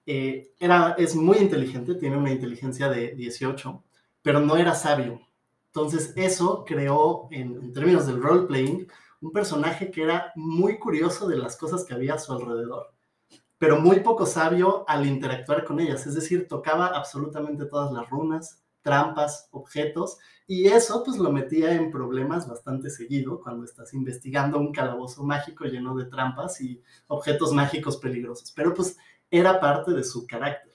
eh, 0.06 0.53
era, 0.60 0.96
es 0.98 1.15
muy 1.15 1.38
inteligente, 1.38 1.96
tiene 1.96 2.18
una 2.18 2.32
inteligencia 2.32 2.89
de 2.89 3.13
18, 3.13 3.84
pero 4.22 4.39
no 4.39 4.58
era 4.58 4.74
sabio. 4.74 5.22
Entonces 5.68 6.13
eso 6.15 6.65
creó, 6.65 7.27
en, 7.32 7.72
términos 7.74 8.08
del 8.08 8.22
role-playing, 8.22 8.88
un 9.21 9.31
personaje 9.31 9.91
que 9.91 10.03
era 10.03 10.31
muy 10.35 10.79
curioso 10.79 11.27
de 11.27 11.37
las 11.37 11.55
cosas 11.55 11.85
que 11.85 11.93
había 11.93 12.15
a 12.15 12.19
su 12.19 12.33
alrededor, 12.33 12.93
pero 13.57 13.79
muy 13.79 13.99
poco 13.99 14.25
sabio 14.25 14.83
al 14.87 15.05
interactuar 15.05 15.63
con 15.63 15.79
ellas. 15.79 16.07
Es 16.07 16.15
decir, 16.15 16.47
tocaba 16.47 16.87
absolutamente 16.87 17.65
todas 17.65 17.91
las 17.93 18.09
runas, 18.09 18.63
trampas, 18.81 19.47
objetos, 19.51 20.17
y 20.47 20.67
eso 20.67 21.03
pues 21.03 21.17
lo 21.17 21.31
metía 21.31 21.73
en 21.73 21.91
problemas 21.91 22.47
bastante 22.47 22.89
seguido 22.89 23.39
cuando 23.39 23.63
estás 23.63 23.93
investigando 23.93 24.57
un 24.59 24.73
calabozo 24.73 25.23
mágico 25.23 25.65
lleno 25.65 25.95
de 25.95 26.05
trampas 26.05 26.59
y 26.59 26.81
objetos 27.07 27.53
mágicos 27.53 27.97
peligrosos. 27.97 28.51
Pero 28.51 28.73
pues 28.73 28.97
era 29.29 29.59
parte 29.59 29.91
de 29.91 30.03
su 30.03 30.25
carácter. 30.25 30.70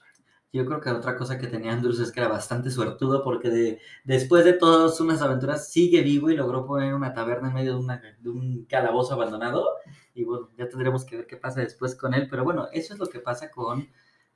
Yo 0.56 0.64
creo 0.64 0.80
que 0.80 0.88
otra 0.88 1.16
cosa 1.16 1.38
que 1.38 1.48
tenía 1.48 1.72
Andrews 1.72 2.00
es 2.00 2.10
que 2.10 2.20
era 2.20 2.30
bastante 2.30 2.70
suertudo 2.70 3.22
porque 3.22 3.50
de, 3.50 3.80
después 4.04 4.42
de 4.42 4.54
todas 4.54 4.98
unas 5.00 5.20
aventuras 5.20 5.70
sigue 5.70 6.00
vivo 6.00 6.30
y 6.30 6.36
logró 6.36 6.64
poner 6.64 6.94
una 6.94 7.12
taberna 7.12 7.48
en 7.48 7.54
medio 7.54 7.78
de, 7.78 8.30
un 8.30 8.64
calabozo 8.64 9.12
abandonado. 9.12 9.66
Y 10.14 10.24
bueno, 10.24 10.50
ya 10.56 10.66
tendremos 10.66 11.04
que 11.04 11.16
ver 11.18 11.26
qué 11.26 11.36
pasa 11.36 11.60
después 11.60 11.94
con 11.94 12.14
él. 12.14 12.28
Pero 12.30 12.42
bueno, 12.42 12.68
eso 12.72 12.94
es 12.94 12.98
lo 12.98 13.06
que 13.06 13.20
pasa 13.20 13.50
con, 13.50 13.88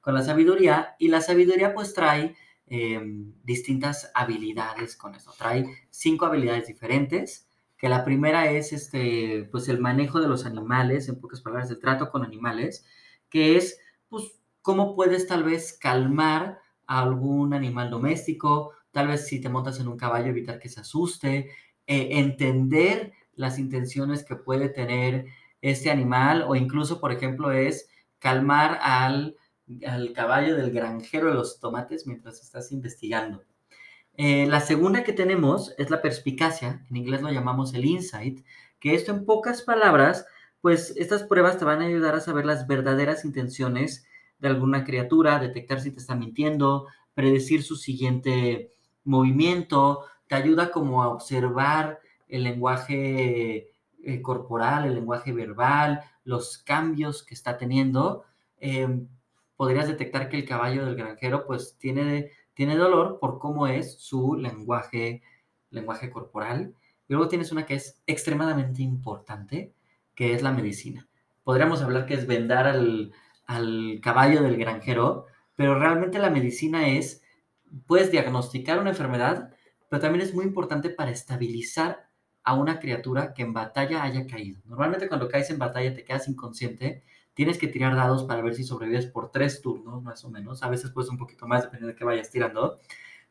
con 0.02 0.14
la 0.14 0.22
sabiduría. 0.22 0.94
Y 0.98 1.08
la 1.08 1.22
sabiduría 1.22 1.72
pues 1.72 1.94
trae 1.94 2.36
em, 2.66 3.32
distintas 3.42 4.10
habilidades 4.14 4.96
con 4.96 5.14
eso. 5.14 5.32
Trae 5.38 5.64
cinco 5.88 6.26
habilidades 6.26 6.66
diferentes. 6.66 7.48
Que 7.78 7.88
la 7.88 8.04
primera 8.04 8.50
es 8.50 8.74
este, 8.74 9.48
pues 9.50 9.70
el 9.70 9.80
manejo 9.80 10.20
de 10.20 10.28
los 10.28 10.44
animales, 10.44 11.08
en 11.08 11.18
pocas 11.18 11.40
palabras, 11.40 11.70
el 11.70 11.80
trato 11.80 12.10
con 12.10 12.24
animales, 12.24 12.84
que 13.30 13.56
es 13.56 13.78
pues, 14.10 14.39
cómo 14.62 14.94
puedes 14.94 15.26
tal 15.26 15.44
vez 15.44 15.72
calmar 15.72 16.60
a 16.86 17.00
algún 17.00 17.54
animal 17.54 17.90
doméstico, 17.90 18.72
tal 18.90 19.08
vez 19.08 19.26
si 19.26 19.40
te 19.40 19.48
montas 19.48 19.80
en 19.80 19.88
un 19.88 19.96
caballo 19.96 20.28
evitar 20.28 20.58
que 20.58 20.68
se 20.68 20.80
asuste, 20.80 21.50
eh, 21.86 22.08
entender 22.18 23.12
las 23.34 23.58
intenciones 23.58 24.24
que 24.24 24.36
puede 24.36 24.68
tener 24.68 25.26
este 25.62 25.90
animal 25.90 26.44
o 26.46 26.56
incluso, 26.56 27.00
por 27.00 27.12
ejemplo, 27.12 27.52
es 27.52 27.88
calmar 28.18 28.78
al, 28.82 29.36
caballo 30.14 30.56
del 30.56 30.72
granjero 30.72 31.28
de 31.28 31.34
los 31.34 31.60
tomates 31.60 32.06
mientras 32.06 32.42
estás 32.42 32.72
investigando. 32.72 33.44
Eh, 34.14 34.46
la 34.46 34.60
segunda 34.60 35.04
que 35.04 35.12
tenemos 35.12 35.74
es 35.78 35.90
la 35.90 36.02
perspicacia, 36.02 36.84
en 36.90 36.96
inglés 36.96 37.22
lo 37.22 37.30
llamamos 37.30 37.72
el 37.74 37.84
insight, 37.84 38.44
que 38.80 38.94
esto 38.94 39.12
en 39.12 39.24
pocas 39.24 39.62
palabras 39.62 40.26
pues 40.60 40.92
estas 40.96 41.24
pruebas 41.24 41.58
te 41.58 41.64
van 41.64 41.80
a 41.80 41.86
ayudar 41.86 42.14
a 42.14 42.20
saber 42.20 42.44
las 42.44 42.66
verdaderas 42.66 43.24
intenciones 43.24 44.04
de 44.40 44.48
alguna 44.48 44.84
criatura, 44.84 45.38
detectar 45.38 45.80
si 45.80 45.90
te 45.90 46.00
está 46.00 46.14
mintiendo, 46.14 46.86
predecir 47.14 47.62
su 47.62 47.76
siguiente 47.76 48.72
movimiento, 49.04 50.04
te 50.26 50.34
ayuda 50.34 50.70
como 50.70 51.02
a 51.02 51.08
observar 51.08 52.00
el 52.28 52.44
lenguaje 52.44 53.70
eh, 54.02 54.22
corporal, 54.22 54.86
el 54.86 54.94
lenguaje 54.94 55.32
verbal, 55.32 56.00
los 56.24 56.58
cambios 56.58 57.22
que 57.22 57.34
está 57.34 57.58
teniendo. 57.58 58.24
Em, 58.58 59.08
podrías 59.56 59.88
detectar 59.88 60.28
que 60.28 60.38
el 60.38 60.46
caballo 60.46 60.86
del 60.86 60.96
granjero 60.96 61.46
pues 61.46 61.76
tiene, 61.78 62.30
tiene 62.54 62.76
dolor 62.76 63.18
por 63.20 63.38
cómo 63.38 63.66
es 63.66 63.98
su 63.98 64.36
lenguaje, 64.36 65.22
lenguaje 65.70 66.10
corporal. 66.10 66.74
Y 67.08 67.12
luego 67.12 67.28
tienes 67.28 67.52
una 67.52 67.66
que 67.66 67.74
es 67.74 68.00
extremadamente 68.06 68.82
importante, 68.82 69.74
que 70.14 70.32
es 70.32 70.42
la 70.42 70.52
medicina. 70.52 71.08
Podríamos 71.44 71.82
hablar 71.82 72.06
que 72.06 72.14
es 72.14 72.26
vendar 72.26 72.66
al, 72.66 73.12
caballo 74.00 74.42
del 74.42 74.56
granjero, 74.56 75.26
pero 75.56 75.78
realmente 75.78 76.18
la 76.18 76.30
medicina 76.30 76.88
es, 76.88 77.22
puedes 77.86 78.10
diagnosticar 78.10 78.78
una 78.78 78.90
enfermedad, 78.90 79.54
pero 79.88 80.00
también 80.00 80.24
es 80.24 80.34
muy 80.34 80.44
importante 80.44 80.90
para 80.90 81.10
estabilizar 81.10 82.08
a 82.42 82.54
una 82.54 82.78
criatura 82.78 83.34
que 83.34 83.42
en 83.42 83.52
batalla 83.52 84.02
haya 84.02 84.26
caído. 84.26 84.60
Normalmente 84.64 85.08
cuando 85.08 85.28
caes 85.28 85.50
en 85.50 85.58
batalla 85.58 85.94
te 85.94 86.04
quedas 86.04 86.28
inconsciente, 86.28 87.02
tienes 87.34 87.58
que 87.58 87.68
tirar 87.68 87.94
dados 87.94 88.24
para 88.24 88.42
ver 88.42 88.54
si 88.54 88.64
sobrevives 88.64 89.06
por 89.06 89.30
tres 89.30 89.60
turnos, 89.60 90.02
más 90.02 90.24
o 90.24 90.30
menos. 90.30 90.62
A 90.62 90.68
veces 90.68 90.90
puedes 90.90 91.10
un 91.10 91.18
poquito 91.18 91.46
más, 91.46 91.62
dependiendo 91.62 91.92
de 91.92 91.98
qué 91.98 92.04
vayas 92.04 92.30
tirando. 92.30 92.78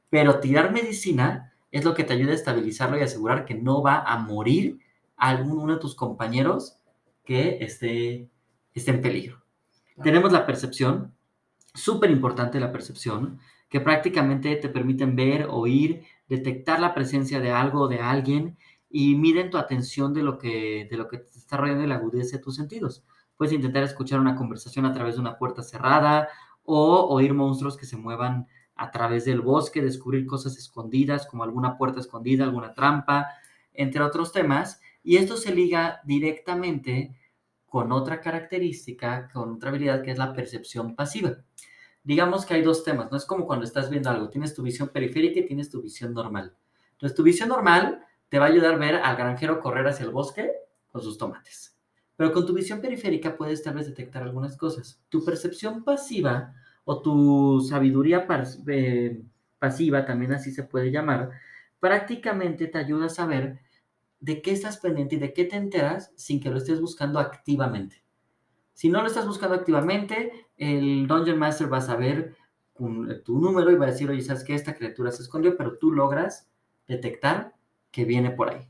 Pero 0.09 0.39
tirar 0.39 0.71
medicina 0.71 1.53
es 1.71 1.83
lo 1.83 1.93
que 1.93 2.03
te 2.03 2.13
ayuda 2.13 2.31
a 2.31 2.35
estabilizarlo 2.35 2.97
y 2.97 3.01
asegurar 3.01 3.45
que 3.45 3.55
no 3.55 3.81
va 3.81 3.99
a 3.99 4.17
morir 4.17 4.79
alguno 5.15 5.73
de 5.73 5.79
tus 5.79 5.95
compañeros 5.95 6.79
que 7.23 7.57
esté, 7.61 8.29
esté 8.73 8.91
en 8.91 9.01
peligro. 9.01 9.43
Tenemos 10.03 10.31
la 10.31 10.45
percepción, 10.45 11.13
súper 11.73 12.11
importante 12.11 12.59
la 12.59 12.71
percepción, 12.71 13.39
que 13.69 13.81
prácticamente 13.81 14.55
te 14.55 14.69
permiten 14.69 15.15
ver, 15.15 15.47
oír, 15.49 16.03
detectar 16.27 16.79
la 16.79 16.93
presencia 16.93 17.39
de 17.39 17.51
algo 17.51 17.81
o 17.81 17.87
de 17.87 17.99
alguien 17.99 18.57
y 18.89 19.15
miden 19.15 19.49
tu 19.49 19.57
atención 19.57 20.13
de 20.13 20.23
lo 20.23 20.37
que, 20.37 20.87
de 20.89 20.97
lo 20.97 21.07
que 21.07 21.19
te 21.19 21.37
está 21.37 21.57
rodeando 21.57 21.83
y 21.83 21.87
la 21.87 21.95
agudeza 21.95 22.37
de 22.37 22.43
tus 22.43 22.55
sentidos. 22.55 23.03
Puedes 23.37 23.53
intentar 23.53 23.83
escuchar 23.83 24.19
una 24.19 24.35
conversación 24.35 24.85
a 24.85 24.93
través 24.93 25.15
de 25.15 25.21
una 25.21 25.37
puerta 25.37 25.61
cerrada 25.61 26.27
o 26.63 27.07
oír 27.09 27.33
monstruos 27.33 27.77
que 27.77 27.85
se 27.85 27.97
muevan 27.97 28.47
a 28.75 28.91
través 28.91 29.25
del 29.25 29.41
bosque, 29.41 29.81
descubrir 29.81 30.25
cosas 30.25 30.57
escondidas 30.57 31.27
como 31.27 31.43
alguna 31.43 31.77
puerta 31.77 31.99
escondida, 31.99 32.43
alguna 32.43 32.73
trampa, 32.73 33.27
entre 33.73 34.01
otros 34.01 34.31
temas. 34.31 34.79
Y 35.03 35.17
esto 35.17 35.37
se 35.37 35.53
liga 35.53 35.99
directamente 36.05 37.15
con 37.69 37.91
otra 37.91 38.19
característica, 38.19 39.29
con 39.31 39.53
otra 39.53 39.69
habilidad 39.69 40.01
que 40.01 40.11
es 40.11 40.17
la 40.17 40.33
percepción 40.33 40.95
pasiva. 40.95 41.37
Digamos 42.03 42.45
que 42.45 42.55
hay 42.55 42.61
dos 42.61 42.83
temas, 42.83 43.11
no 43.11 43.17
es 43.17 43.25
como 43.25 43.45
cuando 43.45 43.65
estás 43.65 43.89
viendo 43.89 44.09
algo, 44.09 44.29
tienes 44.29 44.53
tu 44.53 44.63
visión 44.63 44.89
periférica 44.89 45.39
y 45.39 45.45
tienes 45.45 45.69
tu 45.69 45.81
visión 45.81 46.13
normal. 46.13 46.55
Entonces, 46.93 47.15
tu 47.15 47.23
visión 47.23 47.49
normal 47.49 48.05
te 48.29 48.39
va 48.39 48.45
a 48.45 48.49
ayudar 48.49 48.75
a 48.75 48.77
ver 48.77 48.95
al 48.95 49.15
granjero 49.15 49.59
correr 49.59 49.87
hacia 49.87 50.05
el 50.05 50.11
bosque 50.11 50.51
con 50.91 51.01
sus 51.01 51.17
tomates. 51.17 51.77
Pero 52.15 52.33
con 52.33 52.45
tu 52.45 52.53
visión 52.53 52.81
periférica 52.81 53.37
puedes 53.37 53.63
tal 53.63 53.75
vez 53.75 53.87
detectar 53.87 54.23
algunas 54.23 54.57
cosas. 54.57 55.01
Tu 55.09 55.23
percepción 55.23 55.83
pasiva 55.83 56.53
o 56.83 57.01
tu 57.01 57.61
sabiduría 57.61 58.27
eh, 58.67 59.21
pasiva, 59.59 60.05
también 60.05 60.33
así 60.33 60.51
se 60.51 60.63
puede 60.63 60.91
llamar, 60.91 61.29
prácticamente 61.79 62.67
te 62.67 62.77
ayuda 62.77 63.05
a 63.05 63.09
saber 63.09 63.59
de 64.19 64.41
qué 64.41 64.51
estás 64.51 64.77
pendiente 64.77 65.15
y 65.15 65.19
de 65.19 65.33
qué 65.33 65.45
te 65.45 65.55
enteras 65.55 66.11
sin 66.15 66.39
que 66.39 66.49
lo 66.49 66.57
estés 66.57 66.81
buscando 66.81 67.19
activamente. 67.19 68.03
Si 68.73 68.89
no 68.89 69.01
lo 69.01 69.07
estás 69.07 69.27
buscando 69.27 69.55
activamente, 69.55 70.47
el 70.57 71.07
Dungeon 71.07 71.37
Master 71.37 71.71
va 71.71 71.77
a 71.77 71.81
saber 71.81 72.35
tu 73.25 73.39
número 73.39 73.71
y 73.71 73.75
va 73.75 73.87
a 73.87 73.91
decir, 73.91 74.09
oye, 74.09 74.21
sabes 74.21 74.43
que 74.43 74.55
esta 74.55 74.73
criatura 74.73 75.11
se 75.11 75.23
escondió, 75.23 75.57
pero 75.57 75.77
tú 75.77 75.91
logras 75.91 76.49
detectar 76.87 77.53
que 77.91 78.05
viene 78.05 78.31
por 78.31 78.49
ahí. 78.49 78.67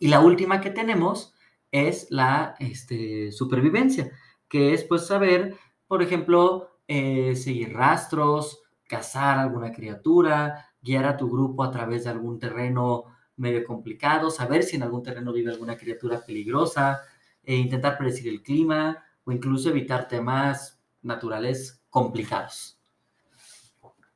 Y 0.00 0.08
la 0.08 0.20
última 0.20 0.60
que 0.60 0.70
tenemos 0.70 1.34
es 1.70 2.08
la 2.10 2.56
este, 2.58 3.30
supervivencia, 3.30 4.10
que 4.48 4.74
es 4.74 4.84
pues 4.84 5.06
saber, 5.06 5.56
por 5.86 6.02
ejemplo, 6.02 6.78
eh, 6.88 7.36
seguir 7.36 7.72
rastros, 7.72 8.62
cazar 8.88 9.38
alguna 9.38 9.72
criatura, 9.72 10.70
guiar 10.82 11.06
a 11.06 11.16
tu 11.16 11.30
grupo 11.30 11.62
a 11.62 11.70
través 11.70 12.04
de 12.04 12.10
algún 12.10 12.38
terreno 12.38 13.04
medio 13.36 13.64
complicado, 13.64 14.30
saber 14.30 14.62
si 14.62 14.76
en 14.76 14.82
algún 14.82 15.02
terreno 15.02 15.32
vive 15.32 15.50
alguna 15.50 15.76
criatura 15.76 16.24
peligrosa, 16.24 17.02
e 17.42 17.56
intentar 17.56 17.98
predecir 17.98 18.28
el 18.28 18.42
clima 18.42 19.04
o 19.24 19.32
incluso 19.32 19.68
evitar 19.68 20.08
temas 20.08 20.80
naturales 21.02 21.82
complicados. 21.90 22.78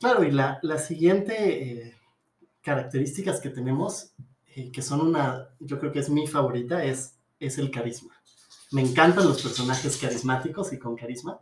Claro, 0.00 0.24
y 0.24 0.30
la, 0.30 0.60
siguiente 0.78 1.88
eh, 1.88 1.96
características 2.62 3.40
que 3.40 3.50
tenemos, 3.50 4.14
eh, 4.46 4.70
que 4.70 4.80
son 4.80 5.00
una, 5.00 5.48
yo 5.58 5.78
creo 5.78 5.92
que 5.92 5.98
es 5.98 6.08
mi 6.08 6.26
favorita, 6.26 6.84
es, 6.84 7.18
es 7.40 7.58
el 7.58 7.70
carisma. 7.70 8.14
Me 8.70 8.82
encantan 8.82 9.26
los 9.26 9.42
personajes 9.42 9.96
carismáticos 9.96 10.72
y 10.72 10.78
con 10.78 10.96
carisma 10.96 11.40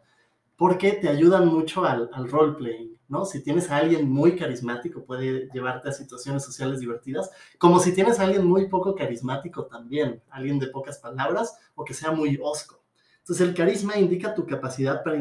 porque 0.56 0.92
te 0.92 1.08
ayudan 1.08 1.48
mucho 1.48 1.84
al, 1.84 2.10
al 2.12 2.30
roleplay, 2.30 2.96
¿no? 3.08 3.25
Si 3.25 3.42
tienes 3.42 3.70
a 3.70 3.76
alguien 3.76 4.10
muy 4.10 4.36
carismático, 4.36 5.04
puede 5.04 5.48
llevarte 5.52 5.90
a 5.90 5.92
situaciones 5.92 6.44
sociales 6.44 6.80
divertidas, 6.80 7.30
como 7.58 7.78
si 7.78 7.92
tienes 7.92 8.18
a 8.18 8.25
alguien 8.25 8.46
muy 8.46 8.68
poco 8.68 8.94
carismático 8.94 9.66
también, 9.66 10.22
alguien 10.30 10.58
de 10.58 10.68
pocas 10.68 10.98
palabras 10.98 11.56
o 11.75 11.84
que 11.84 11.94
sea 11.94 12.10
muy 12.10 12.38
osco. 12.42 12.82
Entonces, 13.18 13.46
el 13.46 13.54
carisma 13.54 13.98
indica 13.98 14.34
tu 14.34 14.46
capacidad 14.46 15.02
para, 15.02 15.18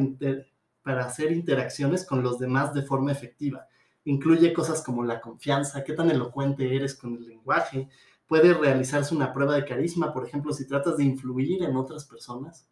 para 0.83 1.05
hacer 1.05 1.31
interacciones 1.31 2.05
con 2.05 2.23
los 2.23 2.39
demás 2.39 2.73
de 2.73 2.83
forma 2.83 3.11
efectiva. 3.11 3.67
Incluye 4.03 4.53
cosas 4.53 4.83
como 4.83 5.03
la 5.03 5.19
confianza, 5.19 5.83
qué 5.83 5.93
tan 5.93 6.11
elocuente 6.11 6.75
eres 6.75 6.93
con 6.95 7.15
el 7.15 7.25
lenguaje, 7.25 7.89
puede 8.27 8.53
realizarse 8.53 9.15
una 9.15 9.33
prueba 9.33 9.55
de 9.55 9.65
carisma, 9.65 10.13
por 10.13 10.25
ejemplo, 10.25 10.53
si 10.53 10.67
tratas 10.67 10.97
de 10.97 11.03
influir 11.03 11.63
en 11.63 11.75
otras 11.75 12.05
personas, 12.05 12.67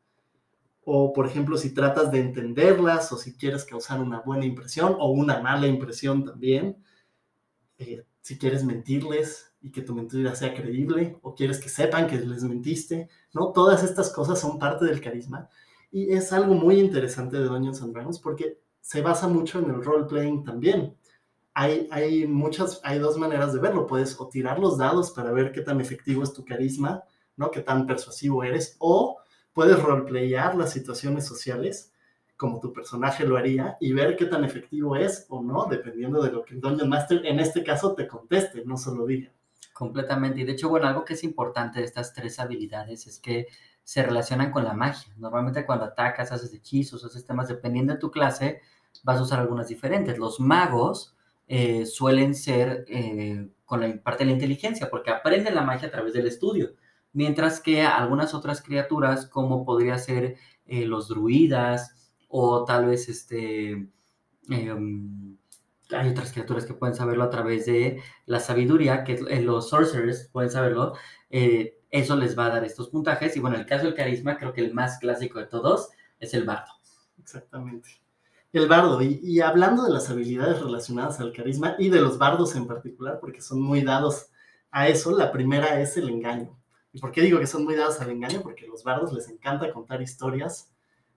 o 0.86 1.14
por 1.14 1.26
ejemplo, 1.28 1.58
si 1.58 1.74
tratas 1.74 2.12
de 2.12 2.20
entenderlas, 2.20 3.12
o 3.12 3.18
si 3.18 3.36
quieres 3.36 3.66
causar 3.66 4.02
una 4.02 4.22
buena 4.22 4.46
impresión 4.46 4.96
o 5.00 5.12
una 5.12 5.40
mala 5.42 5.68
impresión 5.68 6.26
también, 6.26 6.84
eh, 7.78 8.06
si 8.22 8.38
quieres 8.38 8.64
mentirles 8.64 9.54
y 9.62 9.72
que 9.72 9.82
tu 9.82 9.96
mentira 9.96 10.36
sea 10.36 10.54
creíble, 10.54 11.18
o 11.22 11.36
quieres 11.36 11.60
que 11.60 11.70
sepan 11.70 12.08
que 12.08 12.18
les 12.20 12.44
mentiste, 12.44 13.10
¿no? 13.34 13.52
Todas 13.52 13.84
estas 13.84 14.10
cosas 14.12 14.40
son 14.40 14.60
parte 14.60 14.86
del 14.86 15.02
carisma. 15.02 15.50
Y 15.92 16.12
es 16.14 16.34
algo 16.34 16.54
muy 16.56 16.80
interesante 16.80 17.38
de 17.38 17.46
Dungeons 17.46 17.82
and 17.82 17.94
Dragons 17.94 18.20
porque 18.20 18.60
se 18.82 19.02
basa 19.02 19.28
mucho 19.28 19.60
en 19.60 19.66
el 19.70 19.84
role-playing 19.84 20.44
también 20.44 20.98
hay, 21.54 21.88
hay 21.92 22.28
muchas, 22.28 22.80
hay 22.84 23.00
dos 23.00 23.18
maneras 23.18 23.54
de 23.54 23.60
verlo. 23.60 23.86
Puedes 23.86 24.20
o 24.20 24.28
tirar 24.28 24.60
los 24.60 24.78
dados 24.78 25.12
para 25.12 25.32
ver 25.32 25.52
qué 25.52 25.62
tan 25.62 25.80
efectivo 25.80 26.24
es 26.24 26.34
tu 26.34 26.44
carisma, 26.44 27.04
¿no? 27.36 27.52
Qué 27.52 27.62
tan 27.62 27.86
persuasivo 27.86 28.44
eres, 28.44 28.76
o 28.80 29.18
puedes 29.54 29.82
roleplayar 29.82 30.56
las 30.56 30.72
situaciones 30.72 31.26
sociales 31.26 31.94
como 32.36 32.60
tu 32.60 32.74
personaje 32.74 33.26
lo 33.26 33.38
haría 33.38 33.78
y 33.80 33.94
ver 33.94 34.16
qué 34.16 34.26
tan 34.26 34.44
efectivo 34.44 34.96
es 34.96 35.26
o 35.30 35.42
no, 35.42 35.66
dependiendo 35.70 36.22
de 36.22 36.32
lo 36.32 36.44
que 36.44 36.56
el 36.56 36.62
Dungeon 36.62 36.90
Master 36.90 37.26
en 37.26 37.40
este 37.40 37.64
caso 37.64 37.94
te 37.94 38.08
conteste, 38.08 38.64
no 38.66 38.76
solo 38.76 39.06
diga. 39.06 39.32
Completamente. 39.72 40.42
Y 40.42 40.44
de 40.44 40.52
hecho, 40.52 40.70
bueno, 40.70 40.88
algo 40.88 41.06
que 41.06 41.14
es 41.14 41.24
importante 41.24 41.80
de 41.80 41.86
estas 41.86 42.14
tres 42.14 42.40
habilidades 42.40 43.08
es 43.08 43.20
que 43.20 43.48
se 43.84 44.04
relacionan 44.04 44.52
con 44.52 44.64
la 44.64 44.74
magia. 44.74 45.14
Normalmente 45.18 45.66
cuando 45.66 45.86
atacas, 45.86 46.32
haces 46.32 46.54
hechizos, 46.54 47.04
haces 47.04 47.26
temas, 47.26 47.48
dependiendo 47.48 47.94
de 47.94 48.00
tu 48.00 48.12
clase, 48.12 48.62
vas 49.04 49.20
a 49.20 49.24
usar 49.24 49.40
algunas 49.40 49.68
diferentes. 49.68 50.18
Los 50.18 50.40
magos 50.40 51.16
eh, 51.48 51.86
suelen 51.86 52.36
ser 52.36 52.86
eh, 52.88 53.48
con 53.66 53.82
la 53.82 54.02
parte 54.02 54.24
de 54.24 54.32
la 54.32 54.34
inteligencia, 54.34 54.90
porque 54.90 55.12
aprenden 55.12 55.56
la 55.56 55.62
magia 55.62 55.88
a 55.88 55.92
través 55.92 56.14
del 56.14 56.28
estudio, 56.28 56.74
mientras 57.14 57.60
que 57.60 57.82
algunas 57.84 58.34
otras 58.34 58.62
criaturas, 58.62 59.28
como 59.28 59.66
podría 59.66 59.98
ser 59.98 60.36
eh, 60.66 60.86
los 60.86 61.08
druidas 61.08 62.14
o 62.28 62.66
tal 62.66 62.88
vez 62.88 63.10
este... 63.10 63.90
Em, 64.50 65.38
hay 65.92 66.10
otras 66.10 66.32
criaturas 66.32 66.66
que 66.66 66.74
pueden 66.74 66.96
saberlo 66.96 67.24
a 67.24 67.30
través 67.30 67.66
de 67.66 68.02
la 68.26 68.40
sabiduría, 68.40 69.04
que 69.04 69.20
los 69.42 69.70
sorcerers 69.70 70.28
pueden 70.32 70.50
saberlo, 70.50 70.94
eso 71.94 72.16
les 72.16 72.38
va 72.38 72.48
a 72.48 72.50
dar 72.50 72.64
estos 72.64 72.90
puntajes. 72.90 73.38
Y 73.38 73.40
bueno, 73.40 73.56
el 73.56 73.68
caso 73.68 73.86
del 73.86 73.94
carisma, 73.94 74.38
creo 74.38 74.52
que 74.52 74.62
el 74.62 74.74
más 74.74 74.98
clásico 74.98 75.40
de 75.40 75.46
todos 75.46 75.90
es 76.20 76.34
el 76.34 76.44
bardo. 76.44 76.72
Exactamente. 77.20 78.02
El 78.52 78.68
bardo, 78.68 79.02
y, 79.02 79.40
hablando 79.42 79.84
de 79.84 79.92
las 79.92 80.10
habilidades 80.10 80.60
relacionadas 80.60 81.20
al 81.20 81.34
carisma 81.34 81.76
y 81.78 81.90
de 81.90 82.02
los 82.02 82.18
bardos 82.18 82.56
en 82.56 82.68
particular, 82.68 83.20
porque 83.20 83.42
son 83.42 83.62
muy 83.62 83.82
dados 83.82 84.28
a 84.72 84.88
eso, 84.88 85.16
la 85.18 85.32
primera 85.32 85.80
es 85.80 85.96
el 85.98 86.10
engaño. 86.10 86.60
¿Y 86.94 87.00
por 87.00 87.12
qué 87.12 87.22
digo 87.22 87.40
que 87.40 87.48
son 87.48 87.66
muy 87.66 87.76
dados 87.76 88.00
al 88.00 88.12
engaño? 88.12 88.42
Porque 88.42 88.66
a 88.66 88.70
los 88.70 88.84
bardos 88.84 89.12
les 89.12 89.28
encanta 89.28 89.74
contar 89.74 90.02
historias 90.02 90.72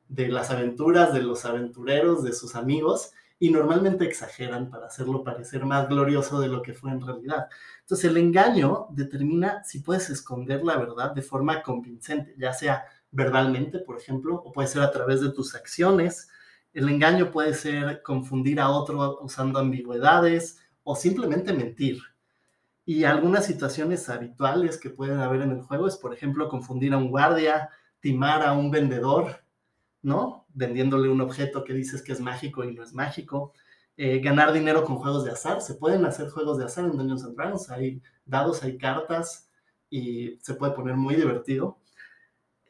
de 0.08 0.28
las 0.28 0.50
aventuras 0.50 1.12
de 1.12 1.22
los 1.22 1.44
aventureros, 1.44 2.24
de 2.24 2.32
sus 2.32 2.54
amigos, 2.54 3.12
y 3.38 3.50
normalmente 3.50 4.06
exageran 4.06 4.70
para 4.70 4.86
hacerlo 4.86 5.22
parecer 5.22 5.66
más 5.66 5.88
glorioso 5.88 6.40
de 6.40 6.48
lo 6.48 6.62
que 6.62 6.72
fue 6.72 6.90
en 6.90 7.02
realidad. 7.02 7.48
Entonces 7.80 8.10
el 8.10 8.16
engaño 8.16 8.86
determina 8.90 9.62
si 9.64 9.80
puedes 9.80 10.08
esconder 10.08 10.64
la 10.64 10.78
verdad 10.78 11.12
de 11.12 11.20
forma 11.20 11.62
convincente, 11.62 12.34
ya 12.38 12.54
sea 12.54 12.86
verbalmente, 13.10 13.78
por 13.80 13.98
ejemplo, 13.98 14.36
o 14.36 14.52
puede 14.52 14.68
ser 14.68 14.82
a 14.82 14.90
través 14.90 15.20
de 15.20 15.32
tus 15.32 15.54
acciones, 15.54 16.28
el 16.72 16.88
engaño 16.88 17.30
puede 17.30 17.52
ser 17.54 18.02
confundir 18.02 18.60
a 18.60 18.70
otro 18.70 19.18
usando 19.20 19.58
ambigüedades 19.58 20.58
o 20.84 20.96
simplemente 20.96 21.52
mentir. 21.52 22.02
Y 22.88 23.02
algunas 23.02 23.44
situaciones 23.44 24.08
habituales 24.08 24.78
que 24.78 24.90
pueden 24.90 25.18
haber 25.18 25.42
en 25.42 25.50
el 25.50 25.62
juego 25.62 25.88
es, 25.88 25.96
por 25.96 26.14
ejemplo, 26.14 26.48
confundir 26.48 26.94
a 26.94 26.98
un 26.98 27.10
guardia, 27.10 27.68
timar 27.98 28.42
a 28.42 28.52
un 28.52 28.70
vendedor, 28.70 29.42
¿no? 30.02 30.46
Vendiéndole 30.54 31.08
un 31.08 31.20
objeto 31.20 31.64
que 31.64 31.74
dices 31.74 32.00
que 32.00 32.12
es 32.12 32.20
mágico 32.20 32.62
y 32.62 32.72
no 32.72 32.84
es 32.84 32.94
mágico. 32.94 33.52
Eh, 33.96 34.20
ganar 34.20 34.52
dinero 34.52 34.84
con 34.84 34.96
juegos 34.96 35.24
de 35.24 35.32
azar. 35.32 35.60
Se 35.62 35.74
pueden 35.74 36.06
hacer 36.06 36.30
juegos 36.30 36.58
de 36.58 36.64
azar 36.66 36.84
en 36.84 36.96
Dungeons 36.96 37.24
and 37.24 37.34
Dragons. 37.36 37.70
Hay 37.70 38.00
dados, 38.24 38.62
hay 38.62 38.78
cartas 38.78 39.50
y 39.90 40.38
se 40.40 40.54
puede 40.54 40.72
poner 40.72 40.94
muy 40.94 41.16
divertido. 41.16 41.78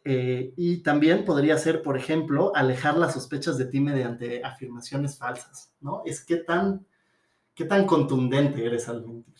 Eh, 0.02 0.54
y 0.56 0.82
también 0.82 1.26
podría 1.26 1.58
ser, 1.58 1.82
por 1.82 1.98
ejemplo, 1.98 2.52
alejar 2.54 2.96
las 2.96 3.12
sospechas 3.12 3.58
de 3.58 3.66
ti 3.66 3.80
mediante 3.80 4.42
afirmaciones 4.42 5.18
falsas, 5.18 5.74
¿no? 5.80 6.02
Es 6.06 6.24
qué 6.24 6.36
tan, 6.36 6.86
qué 7.54 7.64
tan 7.64 7.86
contundente 7.86 8.64
eres 8.64 8.88
al 8.88 9.04
mentir. 9.04 9.34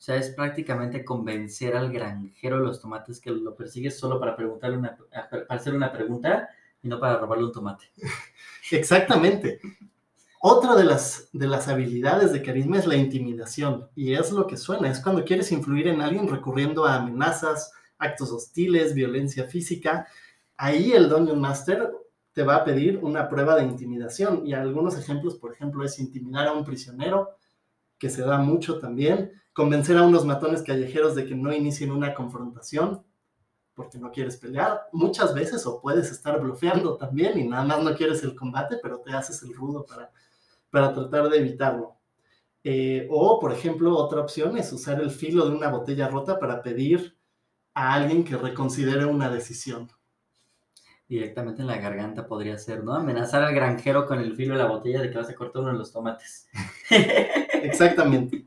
O 0.00 0.02
sea, 0.02 0.16
es 0.16 0.30
prácticamente 0.30 1.04
convencer 1.04 1.76
al 1.76 1.92
granjero 1.92 2.56
de 2.56 2.64
los 2.64 2.80
tomates 2.80 3.20
que 3.20 3.30
lo 3.30 3.54
persigue 3.54 3.90
solo 3.90 4.18
para 4.18 4.34
preguntarle 4.34 4.78
una, 4.78 4.96
para 4.96 5.44
hacer 5.50 5.74
una 5.74 5.92
pregunta 5.92 6.48
y 6.82 6.88
no 6.88 6.98
para 6.98 7.18
robarle 7.18 7.44
un 7.44 7.52
tomate. 7.52 7.92
Exactamente. 8.70 9.60
Otra 10.40 10.74
de 10.74 10.84
las, 10.84 11.28
de 11.34 11.46
las 11.46 11.68
habilidades 11.68 12.32
de 12.32 12.40
carisma 12.40 12.78
es 12.78 12.86
la 12.86 12.96
intimidación, 12.96 13.90
y 13.94 14.14
es 14.14 14.32
lo 14.32 14.46
que 14.46 14.56
suena, 14.56 14.90
es 14.90 15.00
cuando 15.00 15.22
quieres 15.22 15.52
influir 15.52 15.86
en 15.88 16.00
alguien 16.00 16.26
recurriendo 16.26 16.86
a 16.86 16.94
amenazas, 16.94 17.70
actos 17.98 18.32
hostiles, 18.32 18.94
violencia 18.94 19.44
física, 19.44 20.06
ahí 20.56 20.92
el 20.92 21.10
Dungeon 21.10 21.38
Master 21.38 21.90
te 22.32 22.42
va 22.42 22.56
a 22.56 22.64
pedir 22.64 23.00
una 23.02 23.28
prueba 23.28 23.54
de 23.56 23.64
intimidación. 23.64 24.46
Y 24.46 24.54
algunos 24.54 24.96
ejemplos, 24.96 25.34
por 25.34 25.52
ejemplo, 25.52 25.84
es 25.84 25.98
intimidar 25.98 26.46
a 26.46 26.52
un 26.52 26.64
prisionero, 26.64 27.36
que 28.00 28.10
se 28.10 28.22
da 28.22 28.38
mucho 28.38 28.80
también, 28.80 29.30
convencer 29.52 29.96
a 29.96 30.02
unos 30.02 30.24
matones 30.24 30.62
callejeros 30.62 31.14
de 31.14 31.26
que 31.26 31.36
no 31.36 31.52
inicien 31.52 31.92
una 31.92 32.14
confrontación 32.14 33.04
porque 33.74 33.98
no 33.98 34.10
quieres 34.10 34.36
pelear 34.36 34.88
muchas 34.92 35.34
veces 35.34 35.64
o 35.66 35.80
puedes 35.80 36.10
estar 36.10 36.40
bloqueando 36.40 36.96
también 36.96 37.38
y 37.38 37.46
nada 37.46 37.64
más 37.64 37.82
no 37.82 37.94
quieres 37.94 38.22
el 38.24 38.34
combate, 38.34 38.78
pero 38.82 39.00
te 39.00 39.12
haces 39.12 39.42
el 39.42 39.54
rudo 39.54 39.84
para, 39.86 40.10
para 40.70 40.92
tratar 40.92 41.28
de 41.28 41.38
evitarlo. 41.38 41.96
Eh, 42.64 43.06
o, 43.10 43.38
por 43.38 43.52
ejemplo, 43.52 43.96
otra 43.96 44.20
opción 44.20 44.56
es 44.56 44.72
usar 44.72 45.00
el 45.00 45.10
filo 45.10 45.46
de 45.46 45.54
una 45.54 45.68
botella 45.68 46.08
rota 46.08 46.38
para 46.38 46.62
pedir 46.62 47.16
a 47.74 47.94
alguien 47.94 48.24
que 48.24 48.36
reconsidere 48.36 49.04
una 49.04 49.30
decisión. 49.30 49.88
Directamente 51.10 51.62
en 51.62 51.66
la 51.66 51.78
garganta 51.78 52.28
podría 52.28 52.56
ser, 52.56 52.84
¿no? 52.84 52.94
Amenazar 52.94 53.42
al 53.42 53.52
granjero 53.52 54.06
con 54.06 54.20
el 54.20 54.36
filo 54.36 54.54
de 54.54 54.62
la 54.62 54.68
botella 54.68 55.02
de 55.02 55.10
que 55.10 55.18
vas 55.18 55.28
a 55.28 55.34
cortar 55.34 55.62
uno 55.62 55.72
de 55.72 55.78
los 55.78 55.92
tomates. 55.92 56.48
Exactamente. 56.88 58.46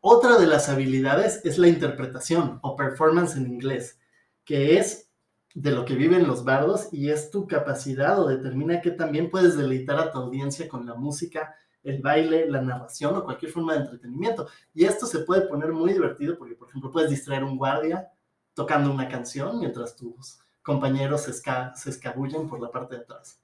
Otra 0.00 0.38
de 0.38 0.46
las 0.46 0.68
habilidades 0.68 1.40
es 1.42 1.58
la 1.58 1.66
interpretación 1.66 2.60
o 2.62 2.76
performance 2.76 3.34
en 3.34 3.48
inglés, 3.48 3.98
que 4.44 4.78
es 4.78 5.10
de 5.54 5.72
lo 5.72 5.84
que 5.84 5.96
viven 5.96 6.28
los 6.28 6.44
bardos 6.44 6.86
y 6.92 7.10
es 7.10 7.32
tu 7.32 7.48
capacidad 7.48 8.20
o 8.20 8.28
determina 8.28 8.80
que 8.80 8.92
también 8.92 9.28
puedes 9.28 9.56
deleitar 9.56 9.98
a 9.98 10.12
tu 10.12 10.18
audiencia 10.18 10.68
con 10.68 10.86
la 10.86 10.94
música, 10.94 11.56
el 11.82 12.00
baile, 12.00 12.48
la 12.48 12.62
narración 12.62 13.16
o 13.16 13.24
cualquier 13.24 13.50
forma 13.50 13.72
de 13.72 13.80
entretenimiento. 13.80 14.46
Y 14.72 14.84
esto 14.84 15.04
se 15.04 15.18
puede 15.18 15.48
poner 15.48 15.72
muy 15.72 15.92
divertido 15.92 16.38
porque, 16.38 16.54
por 16.54 16.68
ejemplo, 16.68 16.92
puedes 16.92 17.10
distraer 17.10 17.42
a 17.42 17.46
un 17.46 17.58
guardia 17.58 18.08
tocando 18.54 18.92
una 18.92 19.08
canción 19.08 19.58
mientras 19.58 19.96
tus 19.96 20.43
compañeros 20.64 21.22
se, 21.22 21.32
se 21.32 21.90
escabullen 21.90 22.48
por 22.48 22.60
la 22.60 22.70
parte 22.70 22.96
de 22.96 23.02
atrás. 23.02 23.40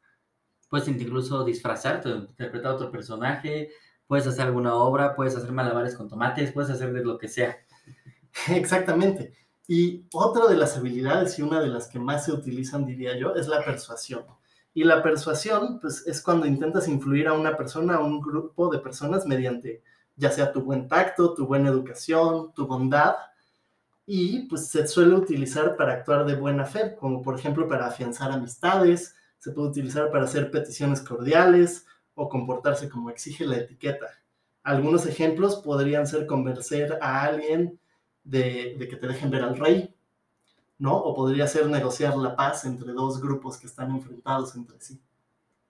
Puedes 0.68 0.88
incluso 0.88 1.44
disfrazarte, 1.44 2.09
interpretar 2.09 2.72
a 2.72 2.74
otro 2.74 2.90
personaje, 2.90 3.70
puedes 4.06 4.26
hacer 4.26 4.46
alguna 4.46 4.74
obra, 4.74 5.14
puedes 5.14 5.37
hacer 5.37 5.52
malabares 5.52 5.94
con 5.94 6.09
tomates, 6.09 6.52
puedes 6.52 6.70
hacer 6.70 6.92
de 6.92 7.04
lo 7.04 7.18
que 7.18 7.28
sea. 7.28 7.59
Exactamente. 8.48 9.35
Y 9.68 10.06
otra 10.12 10.48
de 10.48 10.56
las 10.56 10.76
habilidades 10.76 11.38
y 11.38 11.42
una 11.42 11.61
de 11.61 11.68
las 11.68 11.87
que 11.87 12.00
más 12.00 12.24
se 12.24 12.33
utilizan, 12.33 12.87
diría 12.87 13.16
yo, 13.16 13.35
es 13.35 13.46
la 13.46 13.64
persuasión. 13.64 14.24
Y 14.72 14.85
la 14.85 15.02
persuasión, 15.02 15.78
pues 15.80 16.06
es 16.06 16.22
cuando 16.22 16.46
intentas 16.46 16.88
influir 16.88 17.28
a 17.28 17.35
una 17.35 17.56
persona, 17.56 17.96
a 17.96 18.00
un 18.00 18.20
grupo 18.20 18.68
de 18.70 18.78
personas 18.78 19.26
mediante 19.26 19.83
ya 20.16 20.30
sea 20.30 20.52
tu 20.52 20.62
buen 20.62 20.88
tacto, 20.88 21.35
tu 21.35 21.46
buena 21.46 21.70
educación, 21.70 22.52
tu 22.54 22.66
bondad, 22.66 23.14
y 24.12 24.40
pues 24.49 24.66
se 24.66 24.88
suele 24.88 25.14
utilizar 25.14 25.77
para 25.77 25.92
actuar 25.92 26.27
de 26.27 26.35
buena 26.35 26.64
fe, 26.64 26.96
como 26.96 27.23
por 27.23 27.38
ejemplo 27.38 27.68
para 27.68 27.87
afianzar 27.87 28.33
amistades, 28.33 29.14
se 29.38 29.53
puede 29.53 29.68
utilizar 29.68 30.11
para 30.11 30.25
hacer 30.25 30.51
peticiones 30.51 31.01
cordiales 31.01 31.87
o 32.14 32.29
comportarse 32.29 32.88
como 32.88 33.09
exige 33.09 33.46
la 33.46 33.59
etiqueta. 33.59 34.09
Algunos 34.64 35.07
ejemplos 35.07 35.62
podrían 35.62 36.09
ser 36.09 36.27
convencer 36.27 36.99
a 37.01 37.23
alguien 37.23 37.79
de, 38.25 38.75
de 38.81 38.88
que 38.88 38.96
te 38.96 39.07
dejen 39.07 39.31
ver 39.31 39.44
al 39.44 39.57
rey, 39.57 39.94
¿no? 40.77 40.96
O 40.96 41.14
podría 41.14 41.46
ser 41.46 41.68
negociar 41.68 42.16
la 42.16 42.35
paz 42.35 42.64
entre 42.64 42.90
dos 42.90 43.20
grupos 43.20 43.59
que 43.59 43.68
están 43.68 43.92
enfrentados 43.92 44.57
entre 44.57 44.81
sí. 44.81 45.01